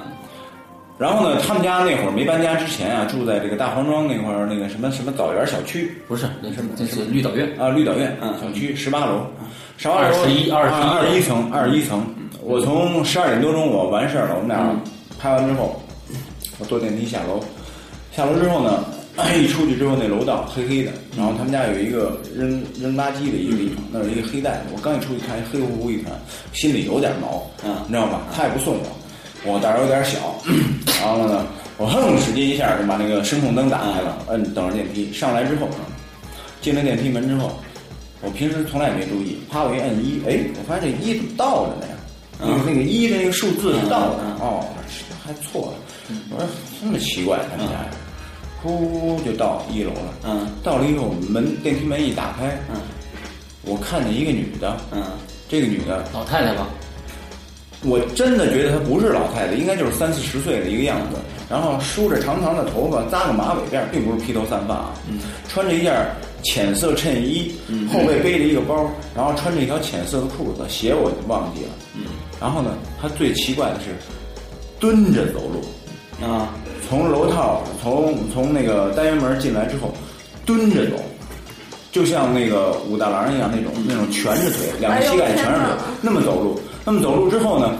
[0.95, 7.49] 然后呢，他们家那会儿没搬家之前啊，住在这个大黄庄那块儿那个什么什么枣园小区不是，那是这是绿岛苑。
[7.59, 9.25] 啊，绿岛院小区十八楼，
[9.75, 12.05] 十八楼21 21二十一层，二十一层。
[12.41, 14.79] 我从十二点多钟我完事儿了，我们俩
[15.19, 15.82] 拍完之后，
[16.63, 17.43] 我坐电梯下楼，
[18.15, 18.85] 下楼之后呢，
[19.37, 26.13] 一出去之后那楼道黑黑的，然后他们家有一个扔扔垃圾的一个地方，那儿有一个黑袋子，我刚一出去看黑乎乎一团，
[26.53, 28.21] 心里有点毛，嗯你知道吧？
[28.33, 28.87] 他也不送我，
[29.43, 30.39] 我胆儿有点小，
[31.01, 31.45] 然后呢，
[31.77, 35.11] 我哼使劲一下就把那个声控灯打开了，摁等着电梯。
[35.11, 35.83] 上来之后呢，
[36.61, 37.51] 进了电梯门之后，
[38.21, 41.93] 我平时从来也没注意，啪我一摁一，哎，我发现这一倒着呢呀？
[42.39, 44.65] 那个那个一的那个数字是倒着，哦，
[45.25, 45.73] 还错了，
[46.29, 46.47] 我说
[46.81, 47.89] 这么奇怪他们家呀，
[48.61, 50.47] 呼就到一楼了，嗯。
[50.63, 52.81] 到了以后门电梯门一打开，嗯。
[53.65, 55.03] 我看见一个女的，嗯。
[55.49, 56.67] 这个女的老太太吧，
[57.83, 61.17] 我真的觉得她不是老太太，应该就是三四十岁的一个样子。
[61.49, 64.93] 然后梳着长长的头发，扎个马尾辫，并不是披头散发啊。
[65.47, 65.93] 穿着一件
[66.41, 67.51] 浅色衬衣，
[67.91, 71.69] 后背背着一个包，然后穿着一条浅色的裤子，鞋我忘记了。
[71.93, 72.05] 嗯，
[72.41, 73.91] 然后呢，她最奇怪的是
[74.79, 75.61] 蹲着走路，
[76.21, 76.49] 啊
[76.87, 79.93] 从楼套从从那个单元门进来之后，
[80.45, 80.97] 蹲着走，
[81.91, 85.67] 就像那个武大郎一样那种那种蜷着腿，两个膝盖蜷着腿
[86.01, 86.59] 那么走路。
[86.85, 87.71] 那么走路之后呢，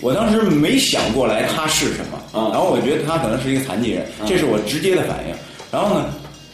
[0.00, 2.50] 我当时没想过来他是什么，啊。
[2.52, 5.34] 然后我觉得他可能是一个残疾人，这是我直接的反应。
[5.70, 6.06] 然后呢，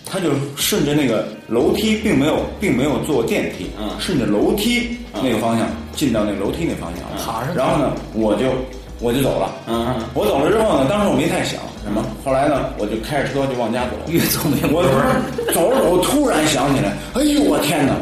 [0.05, 7.09] 他就顺着那个楼梯，并没有并没有坐电梯，嗯顺着楼梯那个方向进到那个楼梯那方向。
[7.11, 8.53] 了，爬上然后呢，我就
[9.01, 9.55] 我就走了。
[9.68, 13.92] 嗯我走了之后呢，当时我没太想什么，后来呢，我就开着车就往家走。
[14.09, 15.53] 越走越我不是。
[15.53, 17.94] 走着走，突然想起来，哎呦我天哪！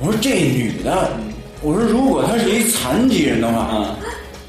[0.00, 1.10] 我说这女的，
[1.62, 3.96] 我说如果她是一残疾人的话，啊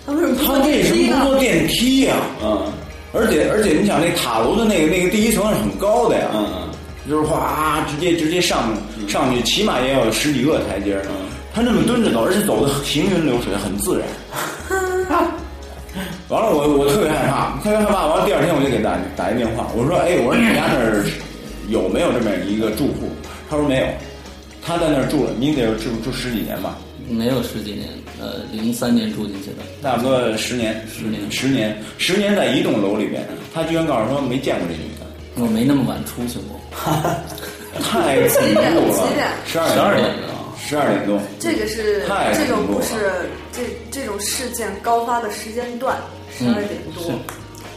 [0.05, 2.71] 他为什么她为什么不坐电梯呀、嗯。
[3.13, 6.45] 而且而且，你想那塔楼的那个那个第一层是很高的呀，嗯。
[7.07, 8.73] 就是哗直接直接上
[9.07, 11.05] 上去，起码也要有十几个台阶儿。
[11.53, 14.74] 他那么蹲着走，而且走的行云流水，很自然。
[16.29, 18.07] 完了，我我特别害怕，特别害怕。
[18.07, 21.05] 完了，第二天我就给打打一电话，我说：“哎，我说你家那儿
[21.69, 23.09] 有没有这么一个住户？”
[23.49, 23.85] 他说没有，
[24.61, 26.77] 他在那儿住了，你得住住十几年吧，
[27.07, 27.87] 没有十几年，
[28.19, 33.23] 呃，零三年住进去的，差不多十年，十年十年，十年在一栋楼里边，
[33.53, 35.05] 他居然告诉说没见过这女的。
[35.37, 36.59] 我没那么晚出去过。
[37.83, 39.07] 太恐怖了！
[39.09, 40.09] 几点十二12点
[40.67, 41.21] 十二点多。
[41.39, 43.61] 这个是太这种恐怖了不是这
[43.91, 45.95] 这种事件高发的时间段，
[46.35, 47.03] 十二点多。
[47.03, 47.11] 是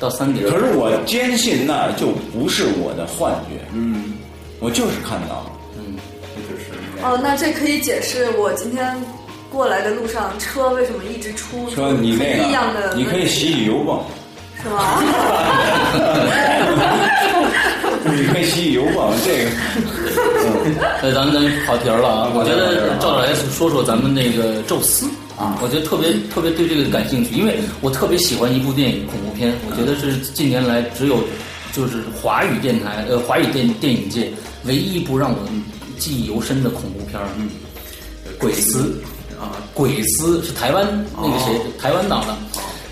[0.01, 0.49] 到三点。
[0.49, 4.15] 可是我坚信那就不是我的幻觉，嗯，
[4.61, 5.53] 我就是看到了。
[6.35, 6.65] 这就是
[7.03, 8.97] 哦，那这可以解释我今天
[9.51, 14.03] 过来的路上车为什么一直出车你那异样的个，你可以洗洗油泵，
[14.63, 15.03] 是吗？
[18.05, 19.51] 你可以洗洗油泵，这个，
[20.45, 22.31] 嗯，呃，咱们咱跑题儿了啊！
[22.35, 31.23] 我觉得赵老来说说咱们那个宙斯啊，我觉得特别特别对这个感兴趣，因为我特别喜欢一部电影恐怖片，我觉得是近年来只有
[31.73, 34.31] 就是华语电台呃华语电电影界
[34.65, 35.39] 唯一一部让我
[35.99, 37.29] 记忆犹深的恐怖片儿。
[37.39, 37.49] 嗯，
[38.39, 39.01] 鬼丝
[39.41, 40.87] 啊，鬼丝是台湾
[41.17, 42.37] 那个谁、台湾岛的，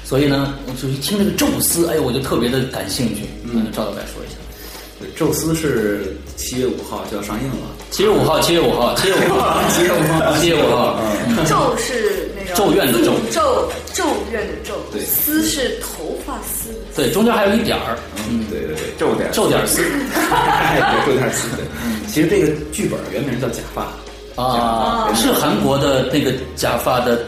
[0.04, 3.22] 所以呢，我就一听这个宙斯，哎呦，我就特别的感兴趣。
[3.44, 4.35] 嗯，赵导来说一下。
[5.16, 7.54] 对，宙斯是七月五号就要上映了，
[7.90, 10.98] 七月五号，七月五号，七月五号，七月五号，七月五号。
[11.48, 16.70] 咒是那个咒怨的咒咒咒怨的咒，对丝是头发丝。
[16.94, 17.98] 对，中间还有一点儿，
[18.28, 21.48] 嗯，对对对，皱点皱 点儿丝对，说点词。
[21.56, 21.64] 对，
[22.08, 23.82] 其实这个剧本原名叫《假发》，
[24.42, 27.24] 啊，是韩国的那个假发的，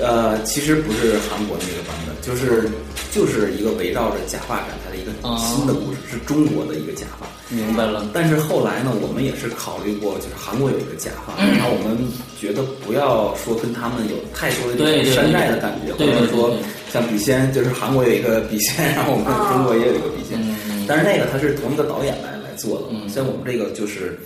[0.00, 2.68] 呃，其实不是韩国那个版本，就是
[3.10, 7.26] 就是一个围绕着假发展开的一个啊新的故事，是中国的一个假发。
[7.50, 8.08] 明白了。
[8.12, 11.98] 但是后来呢，我们也是考虑过，就是韩国有一个假发，然后我们
[12.40, 16.56] 觉得不要说跟他们有太多的这对对对种山寨的感觉，对对对或者说
[16.92, 20.38] 像笔仙，就是韩国有一个笔仙，然后我们中国也有一个笔仙，
[20.70, 24.18] 嗯但是那个他是同一个导演来来做的，像我们这个就是，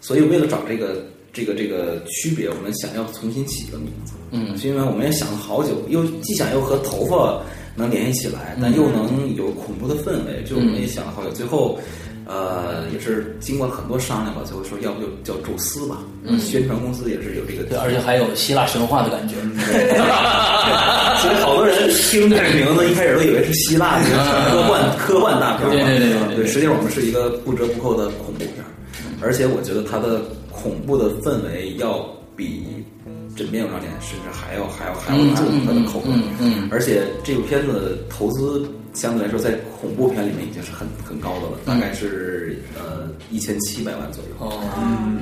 [0.00, 1.04] 所以为了找这个。
[1.32, 4.56] 这个这个区别，我们想要重新起一个名字，嗯。
[4.58, 7.40] 是因为我们也想了好久，又既想又和头发
[7.74, 11.78] 能联系起来，但又能有恐怖的氛围，就我们也想了好久，最后，
[12.26, 19.36] 呃，也是经过很多商量吧，最后说要不就叫宙斯吧，嗯，宣传公司也是有这个，对，而且还有希腊神话的感觉。
[21.22, 24.04] 所以好多人听这个名字，一开始都以为是希腊的
[24.50, 26.36] 科幻科幻大片儿，对对对对对。
[26.44, 28.68] 对，实际上我们是一个不折不扣的恐怖片儿，
[29.22, 30.20] 而且我觉得它的
[30.62, 32.06] 恐怖的氛围要
[32.36, 32.64] 比
[33.36, 44.30] 《枕边有张脸》甚至还要还要还要重它的口味，嗯嗯嗯而且这部片子投资相对来说在恐怖片里面已经是很很高的了，大概是呃一千七百万左右。
[44.38, 44.52] 哦，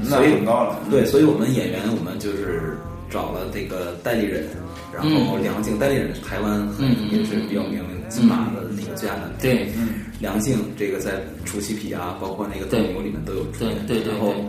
[0.05, 0.79] 那所以很高了。
[0.91, 2.77] 对，所以我们演员我们就是
[3.09, 4.45] 找了这个代理人，
[4.93, 6.69] 然后梁静代理人是台湾
[7.11, 9.55] 也是比较有名的金马的那个最佳男配。
[9.55, 9.89] 对，嗯，
[10.21, 11.13] 梁静这个在
[11.45, 13.87] 《除夕皮》啊，包括那个《斗牛》里面都有出演。
[13.87, 14.45] 对对对然后对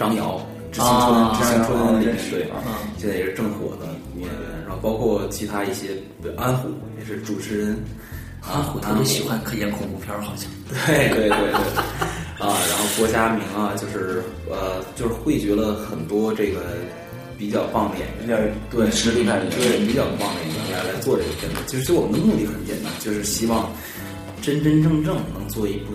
[0.00, 0.40] 张瑶，
[0.74, 2.56] 《知青春》啊知青春》里面啊对啊，
[2.96, 4.40] 现在也是正火的女演员。
[4.66, 5.88] 然后包括其他一些，
[6.22, 7.76] 比如安虎也是主持人。
[8.40, 10.48] 安虎特别喜欢可演恐怖片儿，好像。
[10.70, 11.50] 对对对对，
[12.38, 16.62] 啊，然后郭嘉明啊，就是呃，就是汇聚了很多这个
[17.36, 21.58] 比较棒的演员，对实力派的对比较棒的演员来来做这个片子。
[21.66, 23.70] 其实我们的目的很简单，就是希望
[24.40, 25.92] 真真正正能做一部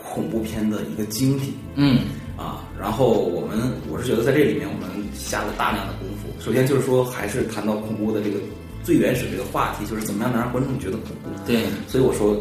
[0.00, 1.52] 恐怖片的一个精品。
[1.74, 2.02] 嗯
[2.38, 3.58] 啊，然后我们
[3.90, 6.28] 我是觉得在这里面我们下了大量的功夫。
[6.40, 8.38] 首先就是说，还是谈到恐怖的这个
[8.84, 11.30] 最原始这个话题，就是怎么样能让观众觉得恐怖。
[11.44, 12.40] 对，所以我说，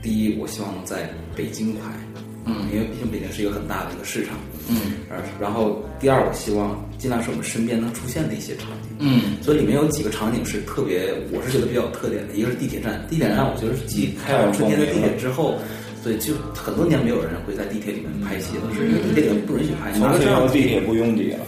[0.00, 1.80] 第一，我希望能在北京拍，
[2.46, 4.34] 嗯因为毕竟北京是一个很大的一个市场，
[4.66, 15.58] 嗯呃，然后第二，我希望尽量是我们身边能出现的一些场景，嗯所以里面有几个场景是特别，我是觉得比较有特点的，一个是地铁站，地铁站我觉得是继开往春天的地铁之后。
[16.04, 21.38] 对，就很多年没有人会在地铁里面拍戏了，是因为地铁里面不允许拍，从此以后地铁不拥挤了。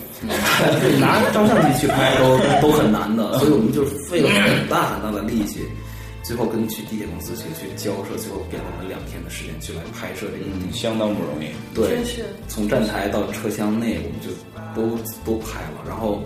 [0.80, 5.60] 对，拿照相机去拍都 都很难的，所以我们就费了很大很大的力气，
[6.22, 10.72] 最后跟去地铁公司去去交涉，最后给了我们两天的时间去来拍摄这个。
[10.72, 11.48] 相当不容易。
[11.74, 12.00] 对，
[12.48, 14.32] 从站台到车厢内，我们就
[14.74, 15.84] 都都拍了。
[15.86, 16.24] 然后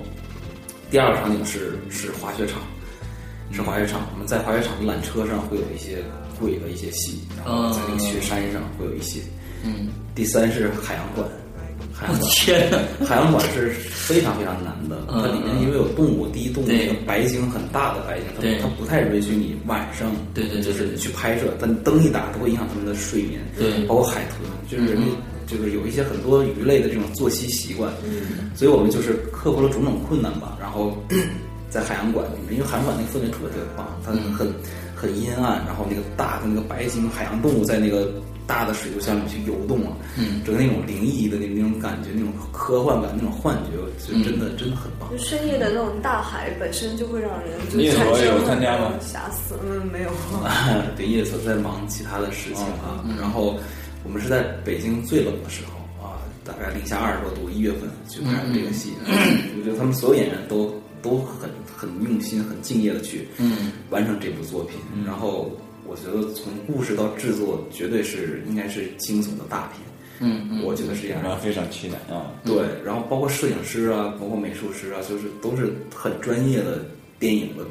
[0.89, 2.63] 第二个场景是是滑雪场，
[3.53, 4.07] 是滑雪场。
[4.13, 6.03] 我们在滑雪场的缆车上会有一些
[6.39, 9.21] 贵的一些戏，然后在那个雪山上会有一些。
[9.65, 11.29] 嗯，第三是海洋馆，
[11.93, 12.31] 海洋馆。
[12.33, 12.79] 天哪！
[13.07, 25.07] 海洋馆是非常非常难的，嗯它里面因为有动物，第一动物那个白鲸很大的白鲸，它它不太允许你晚上对对对就是去拍摄，但灯一打都会影响他们的睡眠，对包括海豚，就是人家
[25.47, 27.93] 就是有一些很多鱼类的这种作息习惯，
[28.55, 30.97] 所以我们就是克服了种种困难吧，然后
[31.71, 34.53] 在海洋馆里面，因为海洋馆那个氛围特别特别棒，它很
[34.95, 38.13] 很阴暗，然后那个大的那个白鲸海洋动物在那个
[38.47, 45.17] 大的水族箱里去游动啊，嗯整个那种灵异的那那种感觉，那种科幻感，那种幻觉，我觉得真的、真的很棒就。
[45.19, 50.11] 深夜的那种大海本身就会让人就你也产生有参加吗吓死，嗯，没有。
[50.97, 53.05] 对，夜色在忙其他的事情啊。
[53.19, 53.57] 然后
[54.03, 58.93] 我们是在北京最冷的时候啊，大概零下二十多度，一月份去拍的这个戏。
[59.07, 61.49] 我觉得他们所有演员都都很
[61.81, 64.79] 很用心、很敬业的去嗯完成这部作品。
[65.07, 65.51] 然后
[65.87, 69.81] 我觉得从故事到制作，绝对是应该是惊悚的大片。
[70.23, 71.33] 嗯嗯，我觉得是这样然。
[71.33, 72.31] 后非常期待啊！
[72.45, 76.85] 对，然后包括摄影师啊，包括美术师啊，就是都是很专业的
[77.19, 77.65] 电影的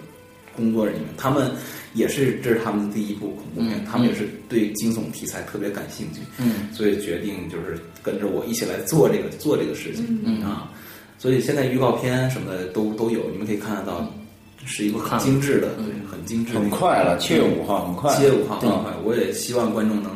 [0.56, 1.52] 工作人员，他们
[1.94, 10.72] 也是这是他们的第一部恐怖片，嗯他们也是对惊悚题材特别感兴趣，嗯所以决定就是跟着我一起来做这个做这个事情、嗯啊，
[11.20, 14.12] 所以现在预告片什么的都都有，你们可以看得到，
[14.66, 18.16] 是一个很精致的，对，很精致的，很快了，七月五号很快。
[18.16, 20.12] 七月五号很快，我也希望观众能、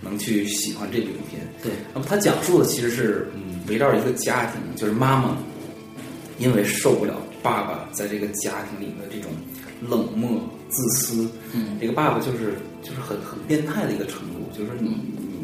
[0.00, 1.40] 能去喜欢这部影片。
[1.62, 5.36] 对，那么它讲述的其实是嗯，围绕一个家庭，就是妈妈
[6.38, 9.30] 因为受不了爸爸在这个家庭里的这种
[9.80, 11.78] 冷漠、自私，嗯。
[11.80, 14.88] 这个爸爸就是就是很很变态的一个程度，就是你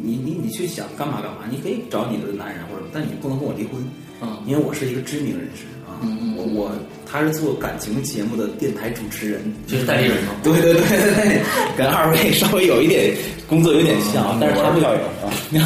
[0.03, 3.81] 你你你你去想干嘛干嘛，你可以找你的男人或者，但你不能跟我离婚，
[4.21, 4.39] 嗯。
[4.47, 6.01] 因为我是一个知名人士啊，
[6.37, 6.71] 我我
[7.11, 10.33] 他是做感情节目的电台主持人，就是代理人嘛。
[10.45, 11.43] 对对对对对，
[11.77, 13.15] 跟二位稍微有一点
[13.47, 15.01] 工作有点像啊，但是他不交友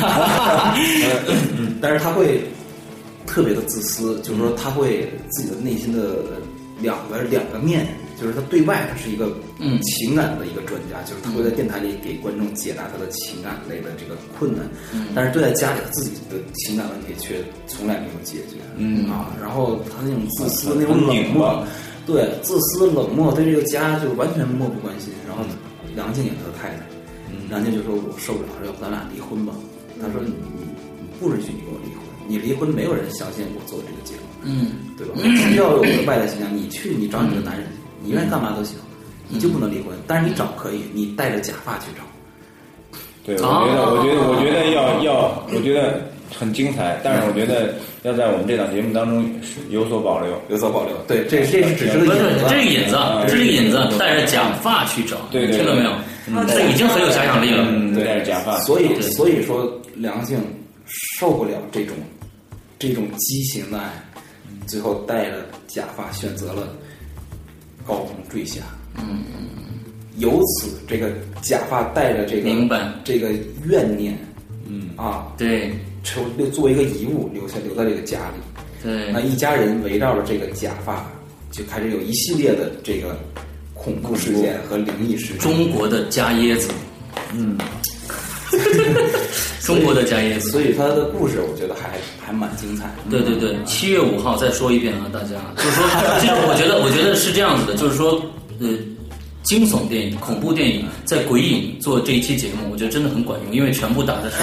[0.01, 0.75] 啊，
[1.81, 2.41] 但是他会
[3.27, 6.17] 特别的自私，就是说他会自己的内心的
[6.81, 7.87] 两个两个面，
[8.23, 9.79] 就是他对外他是一个嗯。
[9.83, 14.65] 情感的一个专家，就是他会在电台里给观众解答他的情感类的这个困难，
[15.15, 19.11] 但是对待家里他自己的情感问题却从来没有解决，嗯。
[19.11, 21.67] 啊，然后他那种自私那种冷漠巴，
[22.07, 25.45] 对自私冷漠，对这个家就完全漠不关心，然后
[25.95, 26.87] 梁静也是他的太太。
[27.49, 29.53] 梁静就说：“我受不了，要不咱俩离婚吧？”
[30.01, 35.21] 他说：“你你你不允许你跟我离婚，你离婚没有人相信我做这个节目，嗯，对吧？
[35.55, 38.77] 要有我的外在形象，你去你找你的男人去，你愿意干嘛都行，
[39.29, 39.97] 你就不能离婚。
[40.07, 42.03] 但是你找可以，你带着假发去找。
[43.25, 46.01] 对，我觉得，我觉得，我觉得要要，我觉得
[46.37, 47.73] 很精彩，但是我觉得
[48.03, 49.25] 要在我们这档节目当中
[49.71, 50.97] 有所保留，有所保留。
[51.07, 52.99] 对，这这是只是个引子，这是引子，
[53.29, 55.93] 这是引子，带着假发去找，对听到没有？
[56.49, 57.65] 这已经很有想象力了。
[57.69, 60.39] 嗯，戴着假发，所以所以说梁静
[61.19, 61.95] 受不了这种
[62.79, 63.89] 这种畸形的爱，
[64.67, 66.67] 最后戴着假发选择了
[67.87, 68.63] 高空坠下。
[68.97, 69.25] 嗯，
[70.19, 71.11] 由此这个
[71.43, 72.93] 假发带着这个明白。
[73.05, 73.31] 这个
[73.65, 74.19] 怨念，
[74.67, 74.91] 嗯。
[74.97, 75.73] 啊，对。
[76.05, 78.63] 成留作为一个遗物留下留在这个家里。
[78.83, 79.13] 对。
[79.13, 81.09] 那一家人围绕着这个假发，
[81.53, 83.17] 就开始有一系列的这个
[83.73, 85.39] 恐怖事件和灵异事件。
[85.39, 86.69] 中国的家椰子，
[87.33, 87.57] 嗯，
[89.65, 90.51] 中国的家椰子。
[90.51, 92.93] 所以他的故事我觉得还还蛮精彩。
[93.11, 95.85] 对对对，七月五号再说一遍啊，大家就是说，
[96.21, 98.21] 其实我觉得，我觉得是这样子的，就是说，
[98.61, 98.69] 呃，
[99.43, 104.37] 惊悚电影、恐怖电影在鬼影做这一期节目，我觉得真的很管用，因为全部打的是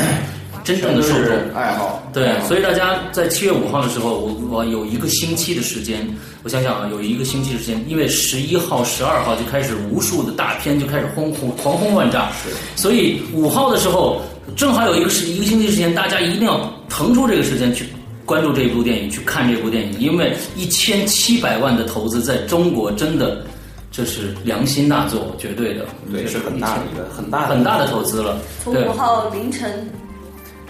[0.70, 1.36] 真正的受众。
[1.56, 6.08] 爱好，对，所以大家在七月五号的时候，我我有一个星期的时间，
[6.44, 12.30] 我想想啊，有一个星期的时间，因为十一号、十二号就开始无数的大片就开始轰轰狂轰乱炸，
[12.76, 14.22] 所以五号的时候
[14.56, 17.86] 正好有一个时一个星期时间，大家一定要腾出这个时间去
[18.26, 23.44] 关注这部电影，去看这部电影，因为一千七百万的投资在中国真的
[23.92, 28.22] 这是良心大作，绝对的，对，是很大的一个很大的很大的投资。
[28.22, 29.90] 了，从五，号凌晨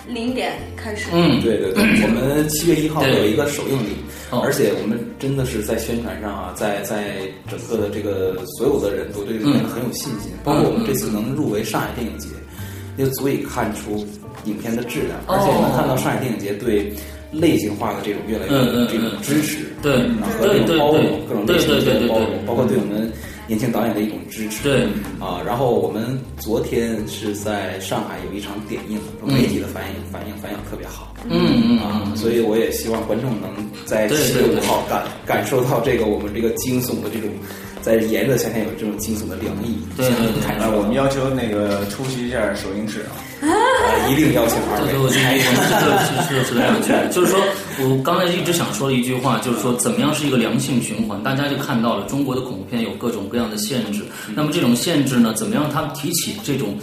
[0.09, 1.09] 零点开始。
[1.13, 3.95] 嗯，对对对，我们七月一号有一个首映礼，
[4.31, 4.41] 哦。
[4.43, 12.27] 而且我们真的是在宣传上啊，在在整个的这个所有的人都对这个片很有信心，包括我们这次能入围上海电影节，
[12.97, 14.05] 就足以看出
[14.45, 16.91] 影片的质量，哦而且能看到上海电影节对
[17.31, 18.51] 类型化的这种越来越
[18.87, 23.11] 这种嗯支持，对然后和这种包容各种类型的包容，包括对我们
[23.49, 24.83] 年轻导演的一种支持，对。
[25.19, 33.49] 啊，然后我们昨天是在上海有一场点映，媒体的反应反应反响特别好，嗯嗯所以我也希望观众能
[33.85, 37.29] 在对七月五号感感受到这个我们这个惊悚的这种，
[37.81, 40.07] 在炎热夏天有这种惊悚的凉意，对
[40.77, 43.49] 我们要求那个出席一下首映式啊，啊
[44.09, 45.41] 一定邀请二对对，我位这参与。
[45.45, 47.39] 我们这个是是是这样去，就是说
[47.79, 51.21] 我刚才一直想说的一句话，就是说怎么样是一个良性循环？
[51.23, 54.01] 大家就看到了中国的恐怖片有各种各样的限制，
[54.35, 56.77] 那么这种限制呢，怎么样他们提起这种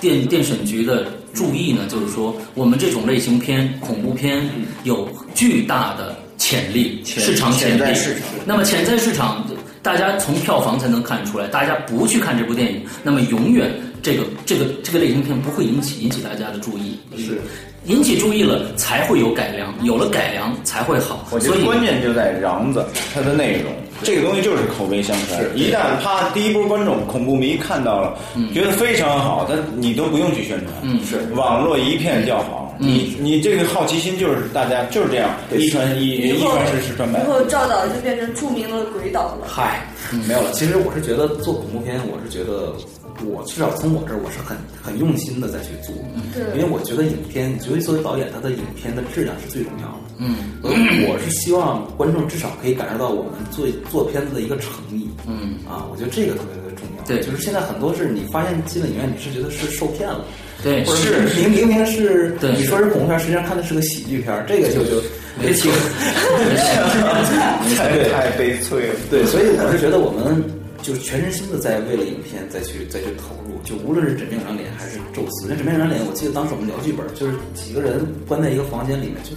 [0.00, 1.82] 电电审局的注意呢？
[1.88, 4.48] 就是说我们这种类型片、恐怖片
[4.84, 8.22] 有巨大的潜力，潜市场潜力潜在市场。
[8.44, 9.46] 那么潜在市场，
[9.82, 11.46] 大家从票房才能看出来。
[11.48, 13.70] 大家不去看这部电影，那么永远
[14.02, 16.98] 这个这个这个类型片不会引起引起大家的注意。
[17.16, 17.40] 是
[17.86, 21.26] 引起注意了，才会有改良，有了改良才会好。
[21.30, 22.84] 我觉得所以关键就在瓤子，
[23.14, 23.72] 它的内容，
[24.02, 25.40] 这个东西就是口碑相传。
[25.56, 28.18] 一旦他第一波观众恐怖迷看到了，
[28.52, 32.76] 觉得非常好，但你都不用去宣传，嗯是网络一片叫好。
[32.78, 37.26] 你你这个好奇心就是大家就是这样，一传一，一传十，十传百以。
[37.26, 39.46] 后赵导就变成著名的鬼导了。
[39.46, 39.86] 嗨，
[40.28, 40.50] 没有了。
[40.52, 42.74] 其实我是觉得做恐怖片，我是觉得
[43.24, 45.94] 我至少从我这儿我是很很用心的在去做，
[46.34, 46.42] 对。
[46.58, 50.00] 因为我觉得影片，尤其作为导演，他的影片的质量是最重要的。
[50.18, 50.70] 嗯，我
[51.08, 55.08] 我是希望观众至少可以感受到我们做 做片子的一个诚意。
[55.26, 55.56] 嗯。
[55.68, 57.04] 啊，我觉得这个特别特别重要。
[57.04, 57.20] 对。
[57.20, 60.24] 就是现在很多是你发现进了影院，你是觉得是受骗了。
[60.62, 62.52] 对或者是明明明是对。
[62.52, 65.00] 你说是恐怖片，实际上看的是个喜剧片，这个就就
[65.40, 65.72] 没错。
[67.76, 68.94] 太 太悲催了。
[69.10, 70.44] 对，所以我是觉得我们
[70.82, 79.30] 就是全身心的在为了影片再去再去投入，就无论是《枕边有张脸》还是《宙斯》，那《枕边有张脸》，我记得当时我们聊剧本，就是几个人关在一个房间里面，就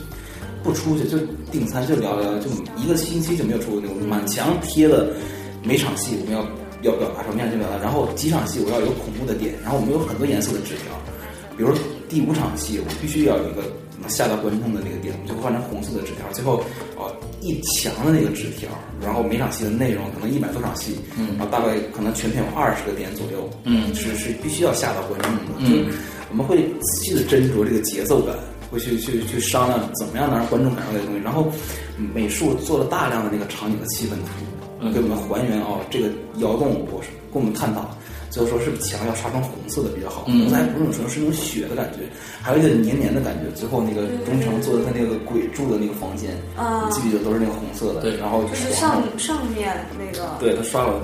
[0.63, 1.17] 不出去，就
[1.51, 5.09] 订餐，就聊聊，就一个星期就没有出过那种满墙贴的
[5.63, 6.39] 每场戏我们要
[6.81, 10.95] 要表达什么样就表达，然后几场戏我要有恐怖的点，然后我们有很多颜色的纸条，
[11.57, 11.73] 比如
[12.07, 13.63] 第五场戏，我必须要有一个
[14.03, 16.63] 能吓到观众的那个点，我们就会换成红色的纸条，最后
[16.95, 17.09] 哦
[17.41, 18.69] 一墙的那个纸条，
[19.01, 21.35] 然后每场戏的内容可能一百多场戏，嗯。
[21.37, 23.95] 然后大概可能全片有二十个点左右，嗯。
[23.95, 25.85] 是是必须要下到观众的，嗯。
[25.85, 25.91] 就
[26.29, 28.35] 我们会仔细的斟酌这个节奏感。
[28.73, 31.45] 会去去去商量怎么样能让观众感受到这个东西，然后
[32.11, 34.29] 美术做了大量的那个场景的气氛图，
[34.79, 34.91] 嗯。
[34.91, 36.07] 给我们还原哦这个
[36.39, 37.95] 窑洞，我是跟我们探讨，
[38.33, 40.49] 最后说是不是墙要刷成红色的比较好，嗯。
[40.49, 41.99] 刚才不是那种是那种血的感觉，
[42.41, 46.89] 还有一点黏黏的感觉，最后那个忠诚做的他那个鬼住的那个房间，啊。
[46.89, 48.17] 你记不记得都是那个红色的，对。
[48.17, 50.99] 然后就是上上面那个，对他刷了，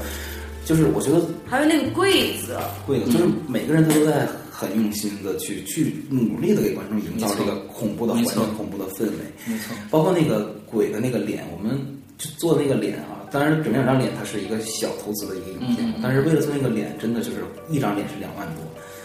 [0.65, 2.57] 就是我觉得还有那个柜子，
[2.88, 9.23] 柜子，就是每个人他都在很用心的去去努力的给观众营造这个恐怖的环境、恐怖的氛围。
[9.45, 11.80] 没错，包括那个鬼的那个脸，我们
[12.17, 17.38] 就做那个脸啊，当然整面有张脸它是一个小投资的一个影片，但是为了做那个脸，真的就是
[17.69, 18.63] 一张脸是两万多，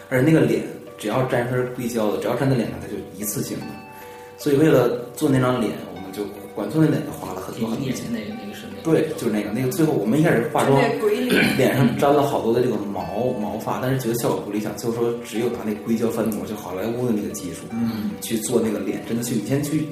[0.09, 0.63] 而且那个脸
[0.99, 3.67] 只要沾上硅胶的，只要粘在脸上，它就一次性的。
[4.37, 8.07] 所以为了做那张脸，我们就管做那脸就花了很多很多钱。
[8.13, 10.81] 那个那个是那个，对，就是那个那个，最后我们一开始化妆
[11.57, 19.87] 脸，上粘了好多的这个毛毛发，但是觉得效果不理想，最后说只有拿那硅胶翻模，就好莱坞的那个技术，嗯，去做那个脸，真的去你先去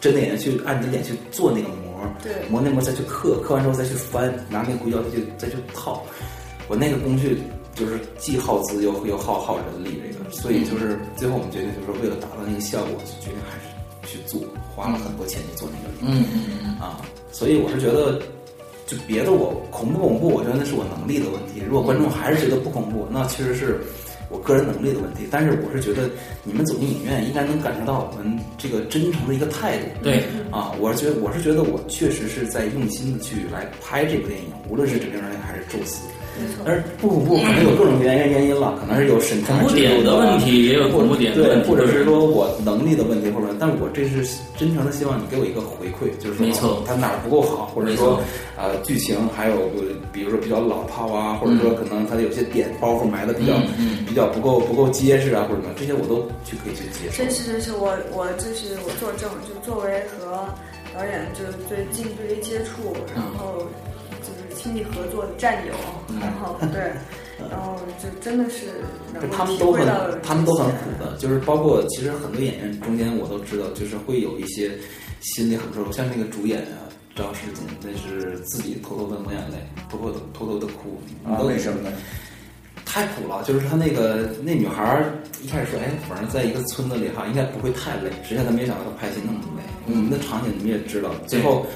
[0.00, 1.87] 真的演员去按你的脸去做那个模，
[2.22, 6.02] 对磨那磨再去刻，刻完之后再去翻，拿那个硅胶再去再去套。
[6.68, 7.40] 我那个工序
[7.74, 14.40] 就是既耗资又又耗耗人力，这个，所以就是最后我们决定就是为了达到那个效果，就决定还是去做，
[14.74, 15.94] 花了很多钱去做那个。
[16.02, 17.00] 嗯嗯嗯啊，
[17.32, 18.20] 所以我是觉得，
[18.86, 21.62] 就别的我恐不恐怖，我觉得那是我能力的问题。
[21.66, 23.80] 如果观众还是觉得不恐怖，那其实是
[24.28, 25.26] 我个人能力的问题。
[25.30, 26.08] 但是我是觉得，
[26.44, 29.84] 你们走进影院应该能感受到我们这个真诚的一个态度。
[30.02, 36.06] 对啊，我是觉得我是觉得我确实是在用心的去来拍这部电影，无论是《整个人》还是《宙斯》。
[36.64, 44.24] 但是不恐怖可能有各种原因原因了，可能是有审查的问题也有恐怖点的对问，题或者是说我能力的问题，或者，但我这是
[44.56, 48.20] 真诚的希望你给我一个回馈，就是说没错他哪儿不够好，或者说错
[48.56, 53.54] 呃剧情还有呃比如说比较老套啊，或者说可能他有些点包袱埋的比较
[54.06, 57.16] 比较不够不够结实啊，或者什么，这些我都去可以去接受。
[57.24, 57.30] 真。
[57.30, 60.48] 是真是，我我就是我作证，就作为和
[60.94, 63.87] 导演就是最近距离接触，然后就是
[64.58, 65.72] 亲密合作的战友，
[66.20, 66.92] 然后对，
[67.48, 68.66] 然后就真的是
[69.30, 69.86] 他们都很，
[70.22, 74.72] 他们都很苦的，就是包括其实很多演员中间我都知道，就是会有一些
[75.20, 79.56] 心里很不舒服，像那个主演啊张世锦，那是自己偷偷的抹眼泪，
[79.88, 81.92] 偷偷的偷偷的哭，你啊都为什么呢？
[82.84, 89.62] 太苦了，就是他那个那女孩儿一开始说，哎，反正在一个村子里哈，应该不会太累，实际上他没想到他拍戏那么累。
[89.86, 91.66] 我们的场景你们也知道，最后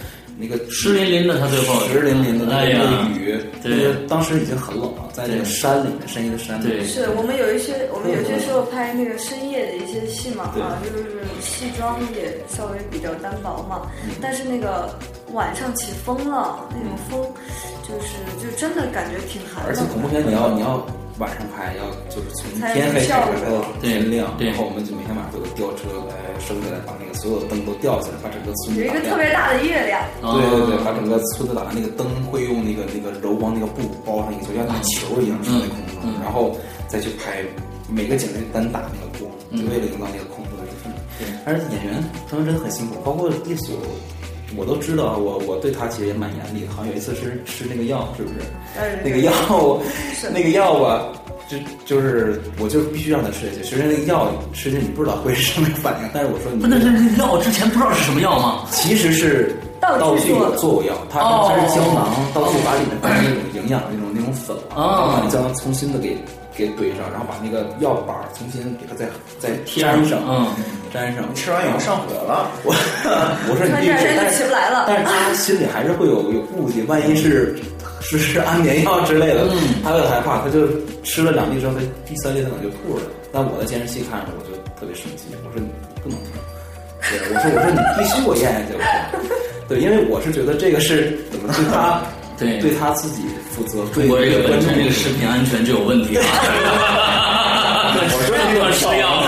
[0.43, 1.80] 那个湿淋淋的他最后。
[1.86, 3.70] 湿淋淋的那个那个雨，对。
[3.70, 6.86] 那个当时已经很冷了，在那个山里面，深夜的山里面，对。
[6.86, 14.11] 是我们有一些，我们有些时候拍那个深夜的一些戏嘛，啊，就是戏装也稍微比较单薄嘛，嗯。
[14.20, 14.93] 但是那个
[15.32, 17.22] 晚上起风了，那种风，
[17.86, 19.80] 就是就真的感觉挺寒冷的。
[19.80, 20.84] 而且恐怖片你要你要
[21.23, 28.91] 晚上拍，要就是从天黑拍到天亮，对对然后我们就每天晚上都有吊车来升起来，把那个所有的灯都吊起来，把整个村子有一。
[28.91, 36.59] 个特别大的月亮，对对对，把整个村子打亮，那个灯会用那个那个柔光那个布包上一个，就像那个球一样升在空中，嗯然后
[36.91, 37.39] 再去拍
[37.87, 40.99] 每个景儿单打那个光，嗯就为了营造那个恐怖的氛围。
[41.47, 43.79] 但是演员他们真的很辛苦，包括一所。
[44.57, 46.72] 我都知道，我我对他其实也蛮严厉的。
[46.72, 48.34] 好像有一次是吃那个药，是不是？
[48.78, 49.32] 哎那个药，
[50.32, 51.12] 那个药吧，
[51.48, 53.62] 就就是我就必须让他吃下去。
[53.62, 58.66] 其实那个药吃进去你不知道会是什么反应，但是我说你不，那这这药之前不知道是什么药吗？
[58.70, 66.16] 其实是道具道具做过药，它是胶囊，道具把里面放那种营养那种那种粉把那胶囊重新的给
[66.55, 69.07] 给怼上，然后把那个药板儿重新给它再
[69.41, 70.47] 再贴粘上，嗯，
[70.95, 71.24] 粘上。
[71.35, 72.72] 吃完以后上火了，我
[73.51, 74.85] 我说你必须吃，穿这人就但是起不来了。
[74.87, 77.59] 但是他 心里还是会有有顾忌，万一是
[78.01, 79.83] 是 是安眠药之类的，嗯。
[79.83, 80.68] 他会害怕，他就
[81.03, 83.03] 吃了两粒之后，他第三粒他可能就吐了。
[83.33, 85.66] 但我在监视器看着，我就特别生气，我说你
[86.03, 86.30] 不能吐。
[87.11, 88.78] 对，我说我说你必须给我咽下去，我
[89.26, 89.37] 说，
[89.68, 92.02] 对，因为我是觉得这个是怎么对他
[92.38, 93.22] 对对他自己
[93.54, 96.22] 负责，中国这个本身这个食品安全就有问题啊！
[97.94, 99.22] 我说这段吃药，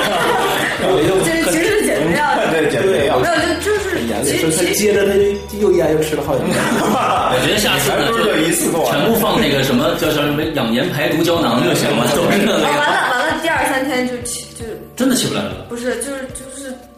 [1.25, 6.57] 这其实是减肥药，对减肥药没有就就是其说他实其实接着他就又咽又吃了好几年。
[6.59, 12.75] 我觉得下次呢还不是这一次全部放那个什么叫叫什么养颜排毒胶囊就行了，都是那个完，了
[13.15, 14.65] 完了，第二三天就起就
[14.97, 15.67] 真的起不来了。
[15.69, 16.54] 不是就是就是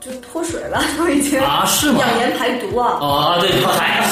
[0.06, 4.04] 就脱水了， 都已经啊是吗养颜排毒啊，哦啊，对，嗨，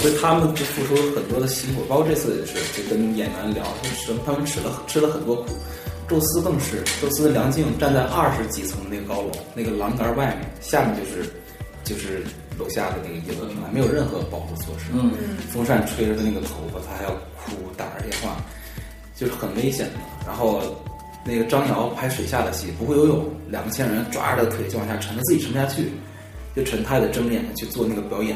[0.00, 5.48] 所以他们就付出了很多的辛苦，包括这次也是，就跟演员聊，就是他们吃了吃了很多苦，
[6.08, 11.28] 宙斯更是，宙斯的梁静站在二十几层那个高楼，那个栏杆外面，下面就是
[11.84, 12.24] 就是
[12.58, 14.86] 楼下的那个野乐平台，没有任何保护措施。
[14.94, 15.12] 嗯，
[15.52, 18.36] 风扇吹着他那个头发，他还要哭打着电话，
[19.14, 19.92] 就是很危险的。
[20.26, 20.62] 然后
[21.28, 25.90] 那个张瑶拍水下的戏，不会游泳，两个千人抓着他的腿就往下沉，他自己沉不下去，
[26.56, 28.34] 就沉，他也得睁眼去做那个表演，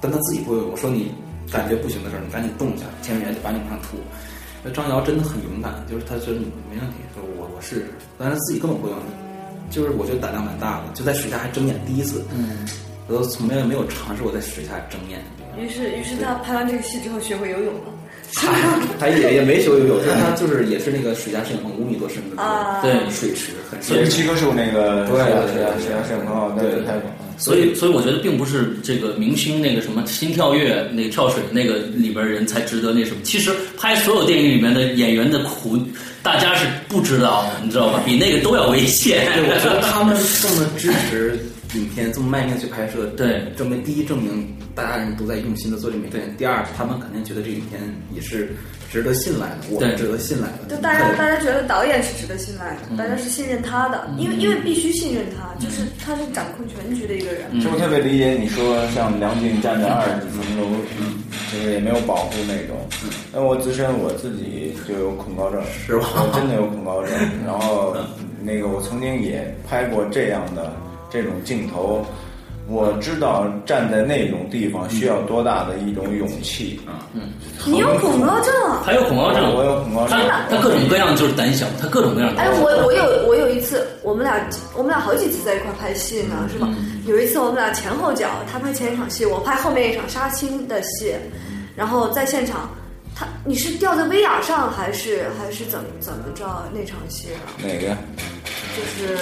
[0.00, 0.70] 但他自己不会游泳。
[0.70, 1.12] 我说你
[1.52, 3.98] 感觉不行的时候，你赶紧动一下，千人员就把你往上吐。
[4.64, 7.86] 那张瑶真的很勇敢，就是他说没问题，说我我试试，
[8.16, 9.04] 但是自己根本不会游泳，
[9.68, 12.66] 就是我觉得胆量蛮大的，就在水下还睁眼，第一次，嗯，
[13.06, 15.20] 我都从来没有尝试过在水下睁眼。
[15.58, 17.92] 于是，于是他拍完这个戏之后学会游泳了。
[18.34, 18.52] 他
[18.98, 25.06] 他也也没修游泳，就是他就是也是那个水下摄影棚五米多深的啊对水池，很深也是七棵树那个
[26.56, 26.94] 对对对。
[27.38, 33.18] 所以，所以我觉得并不是这个明星那个什么心跳跃、那个跳水那个里边人才值得那什么。
[33.22, 35.78] 其实拍所有电影里面的演员的苦，
[36.20, 38.02] 大家是不知道的，你知道吧？
[38.04, 39.24] 比那个都要危险。
[39.34, 41.38] 对，我觉得他们这么支持
[41.74, 47.80] 影片，这么卖命去拍摄，对，证明第一证明大家人都在用心的做这部影片，第二他们肯定觉得这影片
[48.14, 48.54] 也是
[48.90, 50.74] 值得信赖的，我们值得信赖的。
[50.74, 57.60] 就大家大家觉得导演是值得信赖的，大家是信任他的，因为因为必须信任他，就是他是掌控全局的一个人。
[57.60, 60.70] 是我特别理解你说像梁静站在二十几层楼，
[61.52, 62.76] 就是也没有保护那种。
[63.30, 66.08] 那我自身我自己就有恐高症，是吧？
[66.14, 67.12] 我真的有恐高症。
[67.44, 67.94] 然后
[68.40, 70.72] 那个我曾经也拍过这样的
[71.10, 72.04] 这种镜头，
[72.68, 77.08] 我知道站在那种地方需要多大的一种勇气啊！
[77.14, 77.32] 嗯，
[77.64, 78.82] 你有恐高症啊？
[78.84, 80.18] 还有恐高症，我有恐高症。
[80.18, 82.34] 他他各种各样就是胆小，他各种各样。
[82.36, 84.38] 哎，我我有我有一次，我们俩
[84.76, 86.68] 我们俩好几次在一块拍戏呢，是吧？
[87.06, 91.14] 有一次我们俩前后脚，他拍前一场戏，我拍后面一场杀青的戏，
[91.74, 92.68] 然后在现场，
[93.16, 97.56] 他你是吊在威亚上还是还是怎么怎么着那场戏啊？
[97.62, 97.96] 哪个？
[98.76, 99.18] 就是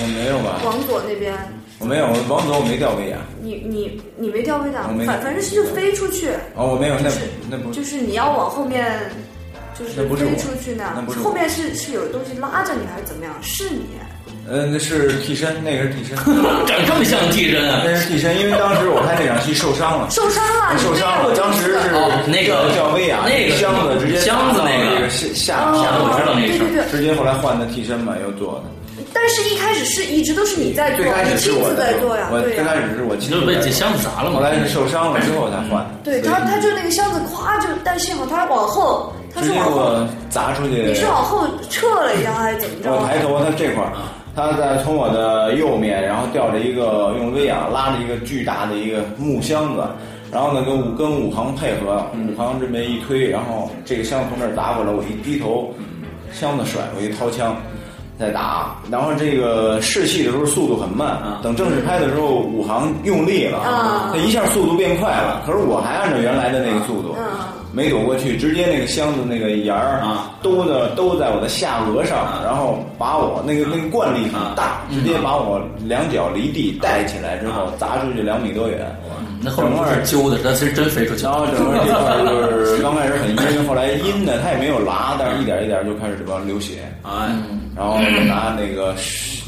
[0.00, 0.60] 我没有吧？
[0.64, 1.32] 王左那边。
[1.78, 3.18] 我没有，王左我没吊威亚。
[3.42, 6.30] 你你你没吊威亚，我没反反正是就飞出去。
[6.54, 7.20] 哦，我没有，那就是
[7.50, 8.98] 那不就是你要往后面，
[9.78, 13.34] 就是飞出去那那不是后面是是有东西拉着你还是怎么样？
[13.42, 13.84] 是你。
[14.48, 16.16] 呃，那是替身，那个是替身，
[16.66, 17.82] 长这么像替身啊？
[17.84, 21.34] 那是替身，因为当时我拍那场戏受伤了，受伤了，受伤了。
[21.36, 28.70] 当时是那个叫威亚，那个箱子直接箱子那个个下下下我知道那个事对对对，直接后来换的替身嘛，又做的。
[29.18, 32.38] 但是一开始是一直都是你在做，最开你亲始是我自在做呀，我。
[32.42, 35.82] 最开始是我亲自就是被在做箱子砸了嘛后来是受伤了之后才换。
[36.04, 40.82] 对他，他就那个箱子咵就，但幸好他往后，他是往后，我砸出去。
[40.82, 42.92] 你是往后撤了一下还是怎么着？
[42.92, 43.92] 我抬头，他这块儿，
[44.36, 49.82] 他在从我的右面，然后吊着一个用威亚拉着一个巨大的一个木箱子，
[50.30, 55.72] 然后呢跟武跟武行配合，武行这么一推，然后这个箱子从这儿砸过来，我一低头，
[56.32, 57.56] 箱子甩过去掏枪。
[58.18, 67.14] 再打，然后这个试戏的时候速度很慢，等正式拍的时候，武行用力了，啊他一下速度变快了，可是我还按照原来的那个速度，
[67.76, 78.78] 没躲过去，直接那个箱子那个沿儿啊兜的兜在我的下颚上，然后把我那个那个惯力很大，直接把我两脚离地带起来之后砸出去两米多远。
[79.42, 81.32] 那后面揪的，他其实真飞出去了。
[81.32, 86.16] 然后整个这块就是 刚开始很阴，后来阴的他也没有拉，但是一点一点就开始
[86.46, 87.28] 流血，哎，
[87.76, 88.94] 然后就拿那个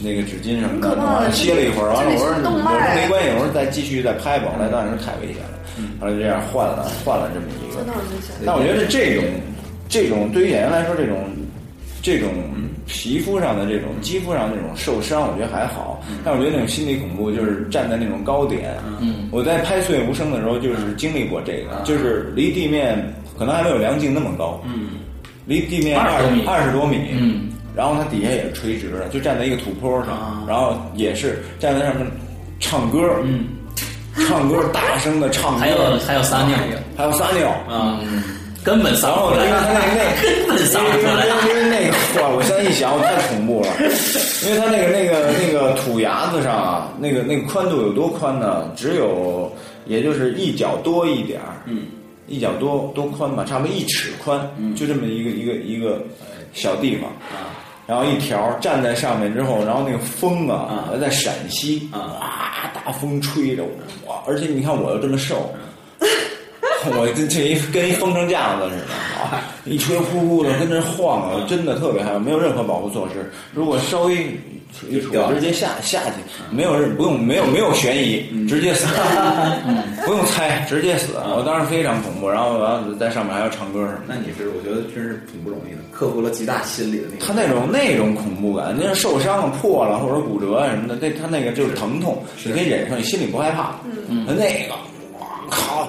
[0.04, 5.57] 那个纸巾什么的歇了一会儿，完了我说我说没关系，我说再继续再拍吧，后来当时太危险了，
[6.00, 8.34] 后来就这样换了换了这么一个真的危险。
[8.44, 9.24] 但我觉得这种
[9.88, 11.16] 这种对于演员来说，这种
[12.02, 12.30] 这种
[12.86, 16.02] 皮肤上的这种肌肤上的这种受伤，我觉得还好。
[16.24, 18.76] 但我觉得那种心理恐怖，就是站在那种高点。
[19.00, 22.96] 嗯，我在拍《岁月无声》的时候，就是经历过这个，就是离地面
[23.38, 24.60] 可能还没有梁静那么高。
[24.64, 24.90] 嗯，
[25.44, 26.98] 离地面二十多米二十多米。
[27.12, 32.06] 嗯，然后它底下也是垂直的，就站在一个土坡上，啊然后也是站在上面
[32.58, 32.98] 唱歌。
[33.24, 33.44] 嗯，
[34.26, 36.56] 唱歌大声的唱歌，还有还有撒尿
[36.96, 38.00] 还有撒尿啊，
[38.64, 41.26] 根本撒不出来，他那那根本撒不出来。
[41.48, 43.68] 因为那个哇，我现在一想，我太恐怖了，
[44.44, 48.70] 因为他那个那个那个土牙子上啊，那个那个宽度有多宽呢？
[48.76, 49.50] 只有
[49.86, 51.86] 也就是一脚多一点儿，嗯，
[52.26, 54.38] 一脚多多宽吧，差不多一尺宽，
[54.76, 56.02] 就这么一个一个一个
[56.52, 57.54] 小地方啊。
[57.88, 60.98] 然后一条站在上面之后，然后那个风啊，啊。
[61.00, 63.64] 在陕西啊，大风吹着
[64.04, 65.50] 我，而且你看我又这么瘦，
[66.96, 73.30] 我这这一跟一风筝架子似的，一吹呼呼的跟那晃啊，真的特别害怕，没有任何保护措施。
[73.52, 74.14] 如果稍微
[74.88, 76.12] 一杵，直接下下去，
[76.50, 78.86] 没有人不用没有没有悬疑，直接死，
[80.06, 81.14] 不用猜，直接死。
[81.34, 83.98] 我当时非常恐怖，然后完了在上面还要唱歌什么。
[84.06, 87.26] 那你是我觉得真是挺不容易的，克服了极大心理的那个。
[87.26, 93.74] 他那种那种恐怖感，那受伤了、破了或者骨折什么的，那他那个就是疼痛，你可以忍受，你心里不害怕。
[94.08, 94.74] 嗯，那个，
[95.18, 95.88] 哇靠！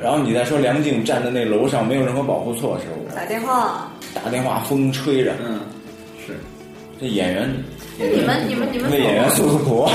[0.00, 5.58] 然后你再说梁静站在那楼上，没有任何保护措施，打电话，打电话，风吹着，嗯，
[6.24, 6.36] 是，
[7.00, 7.52] 这演员，
[7.98, 9.88] 那你们你们你们那演员诉诉苦，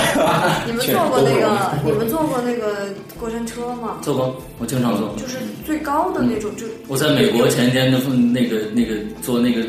[0.66, 4.00] 你们坐过那个 你们坐过那个过山车吗？
[4.02, 5.16] 坐过，我经常坐。
[5.16, 9.64] 就是最高的那种，就我在美国前天那那个那个坐那个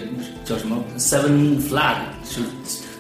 [0.44, 1.94] 叫什么 Seven Flag
[2.28, 2.40] 是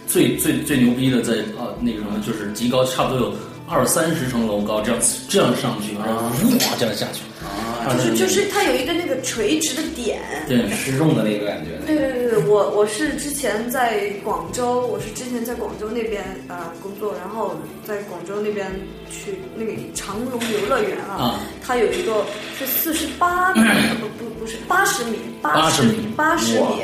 [0.06, 3.34] 最最最牛逼的，在啊那个什么就是极高，差不多有
[3.66, 11.70] 二三十层楼高，这样这样上去，然后哇这样下去，啊就是就是它有一个那个垂直的点，对失重的那个感觉。
[11.86, 17.54] 对对对对，我我是之前在广州，我是之前在广州那边呃工作，然后
[17.86, 18.70] 在广州那边
[19.10, 22.24] 去那个长隆游乐园啊，它有一个
[22.58, 23.62] 是四十八米，
[24.00, 26.82] 不不不是八十米，八十米八十米。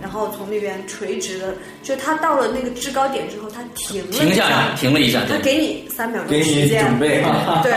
[0.00, 7.24] 然后从那边垂直的，就他到了那个制高点之后，他停了停下，停了一下，他给你三秒钟时间，准备，
[7.62, 7.72] 对，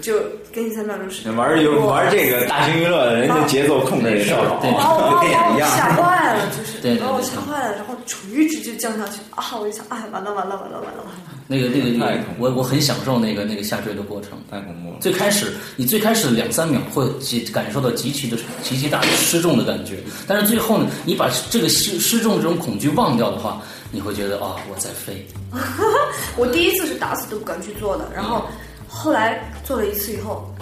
[0.00, 0.20] 就
[0.58, 1.34] 给你三秒钟时间。
[1.36, 9.44] 玩游玩这个大型娱乐的人家节奏控制也特好，对，把我把我吓坏了，就是对把我吓坏了，然后垂直就降下去啊！
[9.60, 11.12] 我一想，哎，完了完了完了完了完了。
[11.46, 14.96] 那个那个那个，我我很享受那个那个下坠的过程，太恐怖了。
[15.00, 25.24] 最开始你最开始两三秒会极感受到极其的极其大的失重的感觉，但是最后呢，你把这个失失重这种恐惧忘掉的话，你会觉得啊、我在飞。
[26.36, 28.44] 我第一次是打死都不敢去做的，然后
[28.88, 30.52] 后来做了一次以后，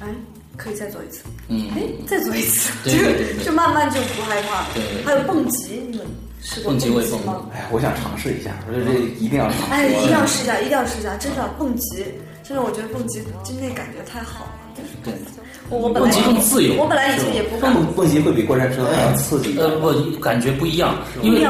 [0.00, 0.06] 哎，
[0.56, 3.44] 可以再做一次，嗯，哎，再做一次，就对对对对。
[3.44, 4.60] 就慢慢就不害怕。
[4.60, 4.66] 了。
[4.74, 6.06] 对对还有蹦极，你们
[6.40, 9.72] 试过蹦极会蹦吗哎，我想尝试一下，我觉得这一定要尝试。
[9.72, 12.04] 哎，一定要试一下，一定要试一下，真的蹦极，
[12.44, 14.52] 真的我觉得蹦极真的感觉太好了。
[15.02, 15.12] 对，
[15.70, 17.72] 我我本来蹦极更自由我本来以前也不敢。
[17.74, 19.54] 蹦蹦极会比过山车还要刺激。
[19.58, 21.46] 呃，不，感觉不一样，因为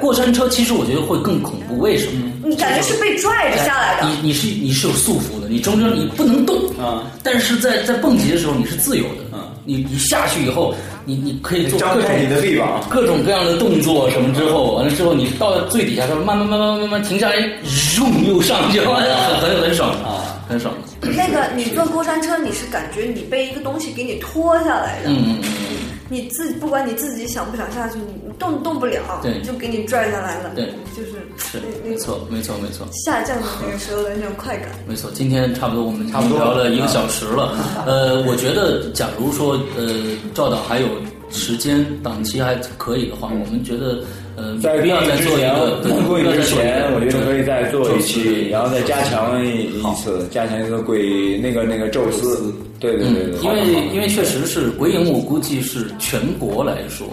[0.00, 2.32] 过山车其实我觉得会更恐怖，为什么？
[2.44, 18.94] 你感觉是被拽着下来的，你你是你是有束缚的，你中间你不能动啊，但是在在蹦极的时候你是自由的，嗯，你你下去以后，你你可以做各种你的臂膀，各种各样的动作什么之后，完了之后你到最底下，它慢慢慢慢慢慢停下来，咻又上去 了，
[19.40, 20.17] 很很很爽啊，
[20.48, 20.74] 很爽。
[21.02, 25.76] 那个你坐过山车，你是感觉你被一个东西给你拖下来的，嗯嗯嗯，
[26.08, 29.40] 你自不管你自己想不想下去，你动动不了，对。
[29.42, 32.86] 就给你拽下来了，对，就是是没错没错没错。
[33.04, 34.68] 下降的那个时候的那种快感。
[34.88, 35.10] 没错。
[35.12, 37.54] 今天差不多我们差不多聊了一个小时了，
[37.86, 40.88] 呃，我觉得假如说呃赵导还有
[41.30, 44.02] 时间档期还可以的话，我们觉得
[44.38, 57.06] 呃在必要再做一个对过瘾之不要再做一个前，我觉得可以再做一期，然后再加强一一次，加强一个鬼那个那个宙斯，对对对对，嗯因为因为确实是鬼影，我估计是全国来说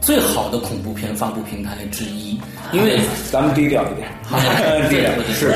[0.00, 2.38] 最好的恐怖片发布平台之一，
[2.72, 2.98] 因为
[3.32, 4.08] 咱们低调一点，
[4.88, 5.52] 低调是是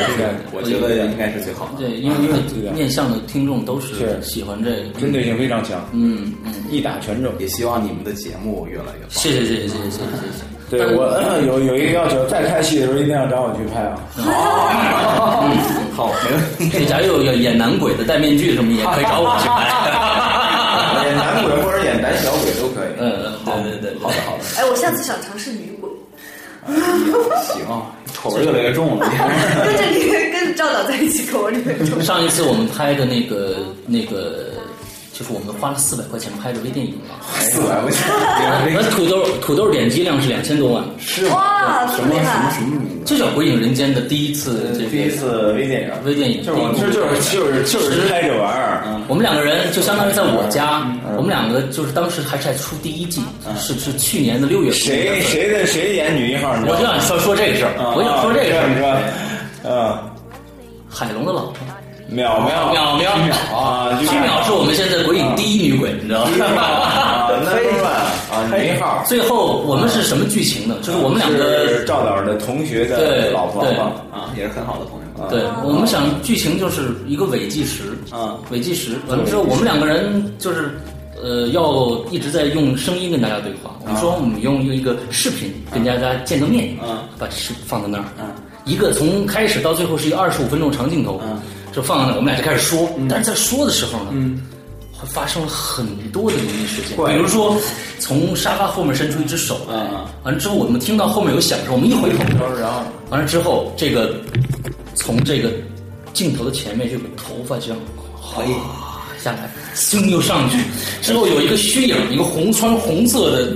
[0.52, 1.78] 我觉得应该是最好的。
[1.78, 7.32] 对，因为因为面向的听众都是是喜欢这个，针对性非常强，嗯嗯，一打全中。
[7.38, 9.10] 也希望你们的节目越来越棒。
[9.10, 10.59] 谢谢谢谢谢谢谢谢谢。
[10.70, 13.98] 对我呃 有有一个要求，再拍戏的时候一定要找我去拍啊。
[15.16, 16.78] 好，好没问题。
[16.78, 19.66] 这假如有有演男鬼的戴面具什么，也可以找我去拍。
[21.04, 22.88] 演男鬼或者演胆小鬼都可以。
[22.98, 25.90] 嗯，好对对对，好的好的，哎，我下次想尝试女鬼，
[27.42, 27.64] 行，
[28.22, 29.06] 口味越来越重了。
[29.64, 32.00] 跟着你跟着赵导在一起口味越重。
[32.02, 33.56] 上一次我们拍的那个
[33.86, 34.50] 那个，
[35.20, 37.14] 就是我们花了四百块钱拍的微电影嘛。
[37.40, 38.08] 四百块钱，
[38.72, 42.50] 那土豆土豆点击量是两千多万，是哇，什么什么！
[42.54, 43.04] 什么名字？
[43.04, 50.80] 就叫《鬼影人间》的第一次这第一次微电影，微电影，就是我就是就是就是就是拍着玩儿，我们两个人就相当于在我家，
[51.18, 53.20] 我们两个就是当时还是在出第一季，
[53.58, 54.78] 是是去年的六月份。
[54.78, 56.54] 谁谁的谁演女一号？
[56.66, 58.80] 我就想说说这个事儿，我想说这个事儿你儿。
[58.80, 59.98] 说，嗯，
[60.88, 61.58] 海龙的老婆
[62.10, 69.04] 淼淼淼淼啊，曲淼是我们现在鬼影第一女鬼，你知道啊吗？，number one 啊，女一号。
[69.06, 70.74] 最后我们是什么剧情呢？
[70.82, 75.30] 就是我们两个赵导的同学的对老婆嘛，啊，也是很好的朋友。
[75.30, 80.70] 对，我们想剧情就是一个伪计时，啊，伪计时完了之后，我们两个人就是
[81.22, 83.70] 呃要一直在用声音跟大家对话。
[83.84, 88.26] 我们说我们用用一个视频跟大家见个面，啊把视放在那儿，嗯
[88.66, 91.40] 一个从开始到最后是一个二十五分钟长镜头，嗯
[91.72, 92.88] 就放在那，我们俩就开始说。
[93.08, 94.40] 但是在说的时候呢，嗯，
[95.06, 97.56] 发生了很多的灵异事件，比如说
[97.98, 99.74] 从沙发后面伸出一只手来，
[100.24, 102.24] 完了之后我们听到后面有响声，我们一回头，
[102.58, 104.14] 然后完了之后这个
[104.94, 105.50] 从这个
[106.12, 107.78] 镜头的前面就有个头发这样
[108.20, 108.44] 哗
[109.22, 110.56] 下来，噌又上去，
[111.02, 113.52] 之后有一个虚影，一个红穿红色的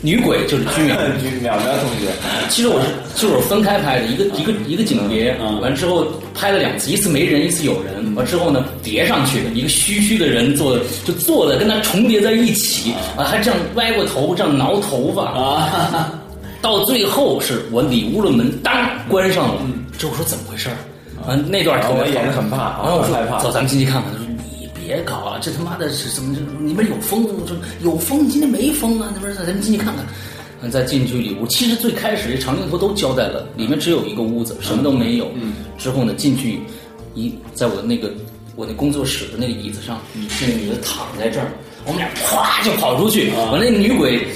[0.00, 0.96] 女鬼，就是居淼。
[1.20, 2.10] 居淼淼同学，
[2.48, 13.24] 其实我是就是我分开拍的，一个一个一个景别，完之后拍了两次，一次没人，一次有人，完之后呢叠上去的，一个虚虚的人坐就坐的跟他重叠在一起，啊。
[13.24, 15.22] 还这样歪过头这样挠头发。
[15.24, 16.12] 啊，
[16.60, 18.72] 到最后是我里屋的门当
[19.08, 19.62] 关上了，
[19.98, 20.76] 之后我说怎么回事儿？
[21.26, 23.38] 完那段特别我也是很怕完了我说害怕。
[23.38, 24.10] 走，咱们进去看看。
[24.92, 26.36] 别搞了，这他妈的是什么？
[26.36, 27.26] 这里面有风，
[27.82, 30.04] 有风，今天没风啊，那边咱们进去看看。
[30.60, 35.28] 嗯，再进去里屋，其实最开始这长镜头都交代了，里面只有一个屋子，什么都没有。
[35.34, 36.60] 嗯，之后呢，进去
[37.14, 38.12] 一在我那个
[38.54, 41.50] 我那工作室的那个椅子上，那个女的躺在这儿，
[41.86, 44.28] 我们俩咵就跑出去，完了那女鬼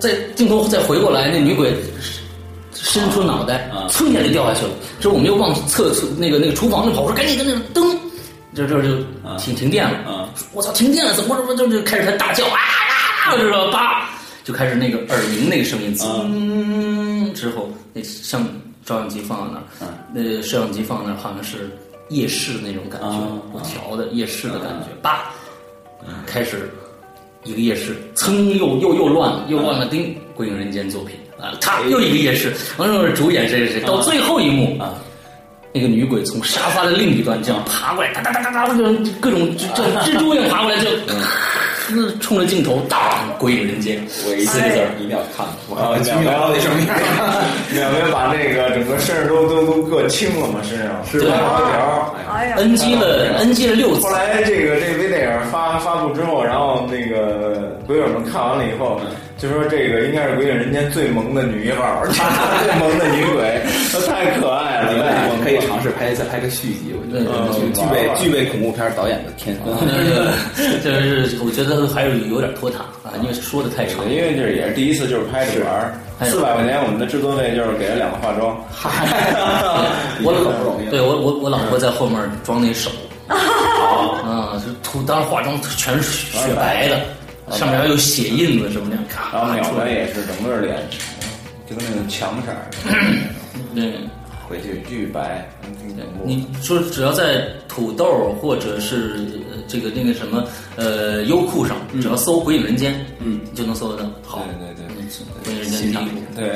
[0.00, 1.72] 在镜头再回过来，那女鬼
[2.74, 4.72] 伸出脑袋，蹭一下就掉下去了。
[5.00, 7.91] 之后我们又往厕所那个那个厨房里跑，我说赶紧跟那个灯，
[8.54, 8.96] 这这就
[9.38, 10.28] 停停电了。
[10.52, 12.58] 我操，停电了，怎么怎么就就开始他大叫啊
[13.26, 13.70] 啊，是吧？
[13.72, 14.10] 叭，
[14.44, 16.04] 就开始那个耳鸣那个声音，滋，
[17.32, 18.44] 之后那像
[18.84, 21.70] 照相机放在那儿，那摄像机放在那儿，好像是
[22.08, 23.06] 夜视那种感觉，
[23.52, 25.30] 我调的夜视的感觉，叭，
[26.26, 26.68] 开始
[27.44, 34.94] 一个夜视，噌又又又乱了，又乱了，叮鬼影人间作品啊，他又一个夜视，完了主演谁谁谁，到最后一幕啊，
[35.72, 40.90] 那个女鬼从沙发的另一端这样爬过来，哒哒哒哒哒，各种各种蜘蛛一样爬过来就，
[41.88, 43.00] 那冲着镜头当
[43.38, 46.94] 鬼影人间四个字儿，一定要看，我啊，看居淼到底什么样？
[47.72, 52.12] 淼淼把那个整个身上都都都硌青了嘛，身上是吧。
[52.30, 59.00] 哎呀，NG 了 NG 了六次后，来这个这个微电影发发布之后，然后那个鬼友们看完了以后，
[59.42, 64.92] 就说这个应该是鬼影人间最萌的女一号， 最萌的女鬼，她太可爱了。
[64.94, 69.74] 我们可以尝试拍再拍个续集，我觉得嗯具具备具备恐怖片导演的天分。
[70.78, 74.08] 就是我觉得还是有点拖沓啊，因为说的太长。
[74.08, 75.90] 因为就是也是第一次，就是拍着玩儿，
[76.30, 78.54] 四百块钱我们的制作费就是给了两个化妆，
[80.22, 82.14] 我老不容易对我我我老婆在后面
[82.44, 82.92] 装那手，
[83.26, 87.00] 啊，就涂当时化妆全是雪白的，
[87.52, 89.90] 上面还有血印子什么的，咔然后淼出来。
[89.90, 90.78] 也是整个脸
[91.68, 92.70] 就跟那种墙色儿，
[93.74, 93.94] 对，
[94.48, 95.48] 回去巨白。
[96.24, 99.16] 你说只要在土豆或者是
[99.50, 100.44] 呃这个那个什么
[100.76, 104.08] 呃优酷上，只要搜《鬼影人间》，嗯，就能搜得到。
[104.24, 104.81] 好，对对对
[105.20, 106.22] 嗯，鬼影人间第一部。
[106.34, 106.48] 对，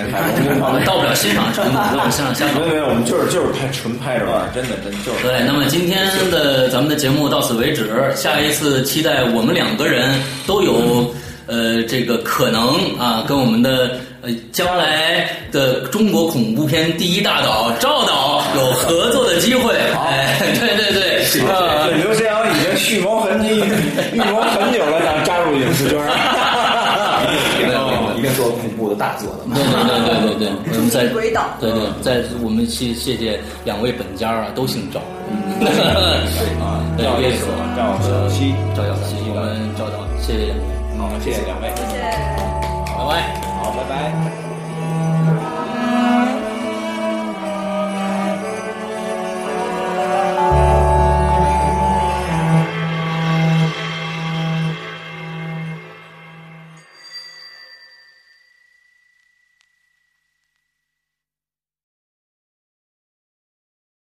[0.60, 5.22] 我们到不了欣赏程度，到不了欣赏下没有没有，我们就是就是拍纯拍着玩，真的真的就是。
[5.22, 10.14] 对，那么今天的咱们的节目到此为止，下一次期待我们两个人
[10.46, 11.12] 都有
[11.46, 19.74] 呃这个可能啊，跟我们的呃将来的中国恐怖片第一大导赵导有合作的机会。
[19.94, 21.22] 哎，对对对，
[22.02, 25.98] 刘诗阳已经蓄谋很久，预 谋很久了，想加入影视圈
[28.36, 29.56] 一定做恐怖的大作的嘛。
[29.56, 29.72] 对对
[30.20, 35.00] 对对对， 我们在鬼岛对对，在我们谢谢谢两位本家啊，都姓赵。
[36.60, 40.52] 啊，对，赵月锁赵小七，赵小七，我们赵导，谢谢，
[40.98, 41.96] 好，谢谢两位，谢谢。
[42.86, 43.40] 拜拜。
[43.62, 44.45] 好，拜拜。